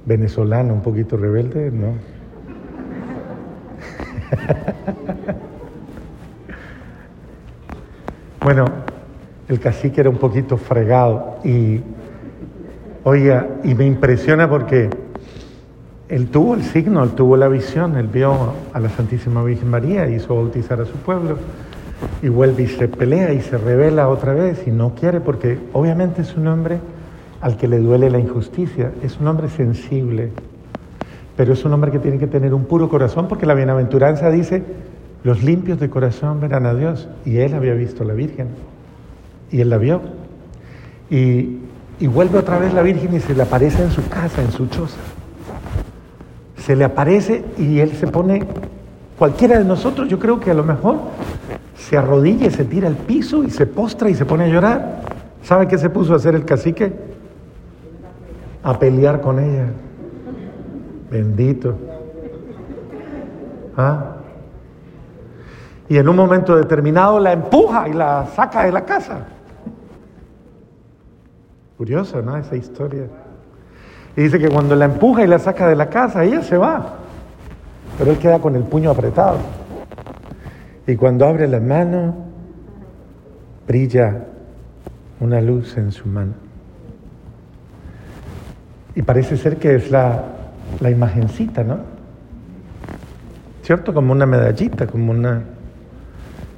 venezolano, 0.05 0.73
un 0.73 0.81
poquito 0.81 1.17
rebelde, 1.17 1.69
¿no? 1.69 1.95
bueno, 8.41 8.65
el 9.49 9.59
cacique 9.59 9.99
era 9.99 10.09
un 10.09 10.17
poquito 10.17 10.55
fregado 10.55 11.39
y, 11.43 11.81
oiga, 13.03 13.47
y 13.65 13.75
me 13.75 13.85
impresiona 13.85 14.49
porque 14.49 14.89
él 16.07 16.29
tuvo 16.29 16.55
el 16.55 16.63
signo, 16.63 17.03
él 17.03 17.11
tuvo 17.11 17.35
la 17.35 17.49
visión, 17.49 17.97
él 17.97 18.07
vio 18.07 18.53
a 18.71 18.79
la 18.79 18.87
Santísima 18.89 19.43
Virgen 19.43 19.69
María, 19.69 20.07
hizo 20.09 20.35
bautizar 20.35 20.79
a 20.79 20.85
su 20.85 20.93
pueblo 20.93 21.37
y 22.21 22.29
vuelve 22.29 22.63
y 22.63 22.67
se 22.67 22.87
pelea 22.87 23.33
y 23.33 23.41
se 23.41 23.57
revela 23.57 24.09
otra 24.09 24.33
vez 24.33 24.67
y 24.67 24.71
no 24.71 24.95
quiere 24.95 25.21
porque 25.21 25.59
obviamente 25.73 26.21
es 26.21 26.35
un 26.35 26.47
hombre 26.47 26.79
al 27.41 27.57
que 27.57 27.67
le 27.67 27.79
duele 27.79 28.09
la 28.09 28.19
injusticia, 28.19 28.91
es 29.03 29.19
un 29.19 29.27
hombre 29.27 29.49
sensible, 29.49 30.31
pero 31.35 31.53
es 31.53 31.65
un 31.65 31.73
hombre 31.73 31.91
que 31.91 31.99
tiene 31.99 32.17
que 32.17 32.27
tener 32.27 32.53
un 32.53 32.65
puro 32.65 32.89
corazón 32.89 33.27
porque 33.27 33.45
la 33.45 33.53
bienaventuranza 33.53 34.29
dice, 34.29 34.63
los 35.23 35.41
limpios 35.41 35.79
de 35.79 35.89
corazón 35.89 36.41
verán 36.41 36.65
a 36.65 36.73
Dios. 36.73 37.07
Y 37.25 37.37
él 37.37 37.53
había 37.53 37.73
visto 37.73 38.03
a 38.03 38.05
la 38.05 38.13
Virgen. 38.13 38.49
Y 39.51 39.61
él 39.61 39.69
la 39.69 39.77
vio. 39.77 40.01
Y, 41.09 41.59
y 41.99 42.07
vuelve 42.07 42.39
otra 42.39 42.59
vez 42.59 42.73
la 42.73 42.81
Virgen 42.81 43.15
y 43.15 43.19
se 43.19 43.33
le 43.33 43.43
aparece 43.43 43.83
en 43.83 43.91
su 43.91 44.07
casa, 44.09 44.41
en 44.41 44.51
su 44.51 44.67
choza. 44.67 44.99
Se 46.57 46.75
le 46.75 46.83
aparece 46.83 47.43
y 47.57 47.79
él 47.79 47.91
se 47.93 48.07
pone, 48.07 48.45
cualquiera 49.17 49.57
de 49.57 49.65
nosotros, 49.65 50.07
yo 50.07 50.19
creo 50.19 50.39
que 50.39 50.51
a 50.51 50.53
lo 50.53 50.63
mejor 50.63 50.97
se 51.89 51.97
arrodilla 51.97 52.47
y 52.47 52.51
se 52.51 52.63
tira 52.63 52.87
al 52.87 52.95
piso 52.95 53.43
y 53.43 53.49
se 53.49 53.65
postra 53.65 54.09
y 54.09 54.15
se 54.15 54.25
pone 54.25 54.45
a 54.45 54.47
llorar. 54.47 55.01
¿Sabe 55.43 55.67
qué 55.67 55.77
se 55.77 55.89
puso 55.89 56.13
a 56.13 56.15
hacer 56.15 56.33
el 56.33 56.45
cacique? 56.45 56.93
A 58.63 58.79
pelear 58.79 59.19
con 59.19 59.39
ella. 59.39 59.67
Bendito. 61.11 61.75
¿Ah? 63.75 64.15
Y 65.89 65.97
en 65.97 66.07
un 66.07 66.15
momento 66.15 66.55
determinado 66.55 67.19
la 67.19 67.33
empuja 67.33 67.89
y 67.89 67.93
la 67.93 68.27
saca 68.33 68.63
de 68.63 68.71
la 68.71 68.85
casa. 68.85 69.25
Curiosa, 71.77 72.21
¿no? 72.21 72.37
Esa 72.37 72.55
historia. 72.55 73.07
Y 74.15 74.21
dice 74.21 74.39
que 74.39 74.47
cuando 74.47 74.75
la 74.75 74.85
empuja 74.85 75.23
y 75.23 75.27
la 75.27 75.39
saca 75.39 75.67
de 75.67 75.75
la 75.75 75.89
casa, 75.89 76.23
ella 76.23 76.41
se 76.41 76.57
va. 76.57 76.93
Pero 77.97 78.11
él 78.11 78.17
queda 78.19 78.39
con 78.39 78.55
el 78.55 78.63
puño 78.63 78.89
apretado. 78.89 79.37
Y 80.85 80.95
cuando 80.95 81.25
abre 81.25 81.47
la 81.47 81.59
mano, 81.59 82.15
brilla 83.67 84.25
una 85.19 85.41
luz 85.41 85.77
en 85.77 85.91
su 85.91 86.07
mano. 86.07 86.33
Y 88.95 89.01
parece 89.01 89.37
ser 89.37 89.57
que 89.57 89.75
es 89.75 89.89
la 89.89 90.33
la 90.79 90.89
imagencita, 90.89 91.63
¿no? 91.63 91.79
¿Cierto? 93.63 93.93
Como 93.93 94.11
una 94.11 94.25
medallita, 94.25 94.87
como 94.87 95.11
una 95.11 95.43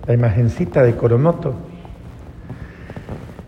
la 0.07 0.13
imagencita 0.13 0.83
de 0.83 0.95
Coromoto. 0.95 1.53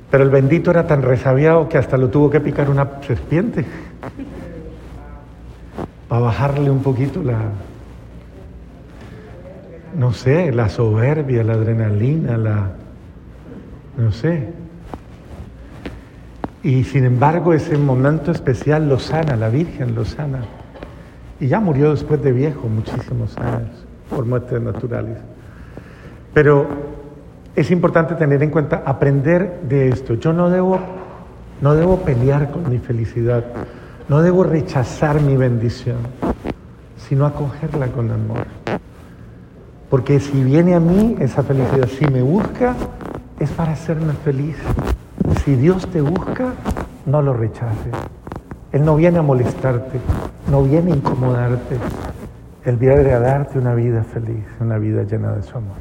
Pero 0.10 0.24
el 0.24 0.30
bendito 0.30 0.72
era 0.72 0.88
tan 0.88 1.02
resabiado 1.02 1.68
que 1.68 1.78
hasta 1.78 1.98
lo 1.98 2.10
tuvo 2.10 2.30
que 2.30 2.40
picar 2.40 2.70
una 2.70 3.02
serpiente 3.06 3.66
para 6.08 6.22
bajarle 6.22 6.70
un 6.70 6.82
poquito 6.82 7.22
la, 7.22 7.38
no 9.96 10.14
sé, 10.14 10.52
la 10.52 10.70
soberbia, 10.70 11.44
la 11.44 11.54
adrenalina, 11.54 12.38
la, 12.38 12.72
no 13.98 14.12
sé. 14.12 14.50
Y 16.64 16.84
sin 16.84 17.06
embargo 17.06 17.54
ese 17.54 17.78
momento 17.78 18.32
especial 18.32 18.90
lo 18.90 19.00
sana, 19.00 19.36
la 19.36 19.50
Virgen 19.50 19.96
lo 19.96 20.06
sana. 20.06 20.40
Y 21.40 21.48
ya 21.48 21.60
murió 21.60 21.92
después 21.92 22.22
de 22.22 22.32
viejo, 22.32 22.68
muchísimos 22.68 23.38
años, 23.38 23.86
por 24.10 24.26
muertes 24.26 24.62
naturales. 24.62 25.18
Pero 26.34 26.68
es 27.56 27.72
importante 27.72 28.16
tener 28.16 28.44
en 28.44 28.50
cuenta, 28.50 28.84
aprender 28.86 29.62
de 29.68 29.90
esto. 29.90 30.16
Yo 30.16 30.34
no 30.34 30.50
debo, 30.50 30.80
no 31.62 31.74
debo 31.76 32.02
pelear 32.02 32.52
con 32.52 32.70
mi 32.70 32.80
felicidad, 32.80 33.46
no 34.10 34.22
debo 34.22 34.44
rechazar 34.44 35.22
mi 35.22 35.36
bendición, 35.36 35.98
sino 36.98 37.26
acogerla 37.26 37.88
con 37.88 38.12
amor. 38.12 38.46
Porque 39.90 40.20
si 40.20 40.44
viene 40.44 40.76
a 40.76 40.80
mí 40.80 41.16
esa 41.20 41.44
felicidad, 41.44 41.88
si 41.88 42.06
me 42.08 42.22
busca, 42.22 42.76
es 43.40 43.50
para 43.52 43.72
hacerme 43.72 44.14
feliz. 44.14 44.58
Si 45.46 45.56
Dios 45.56 45.88
te 45.88 46.02
busca, 46.02 46.54
no 47.06 47.22
lo 47.22 47.34
rechaces. 47.34 47.94
Él 48.74 48.84
no 48.84 48.96
viene 48.98 49.20
a 49.20 49.22
molestarte, 49.22 50.00
no 50.52 50.64
viene 50.64 50.92
a 50.92 50.96
incomodarte. 50.96 51.78
Él 52.66 52.76
viene 52.76 53.14
a 53.14 53.20
darte 53.20 53.58
una 53.58 53.74
vida 53.76 54.04
feliz, 54.04 54.44
una 54.60 54.78
vida 54.78 55.04
llena 55.04 55.32
de 55.32 55.44
su 55.44 55.58
amor. 55.58 55.78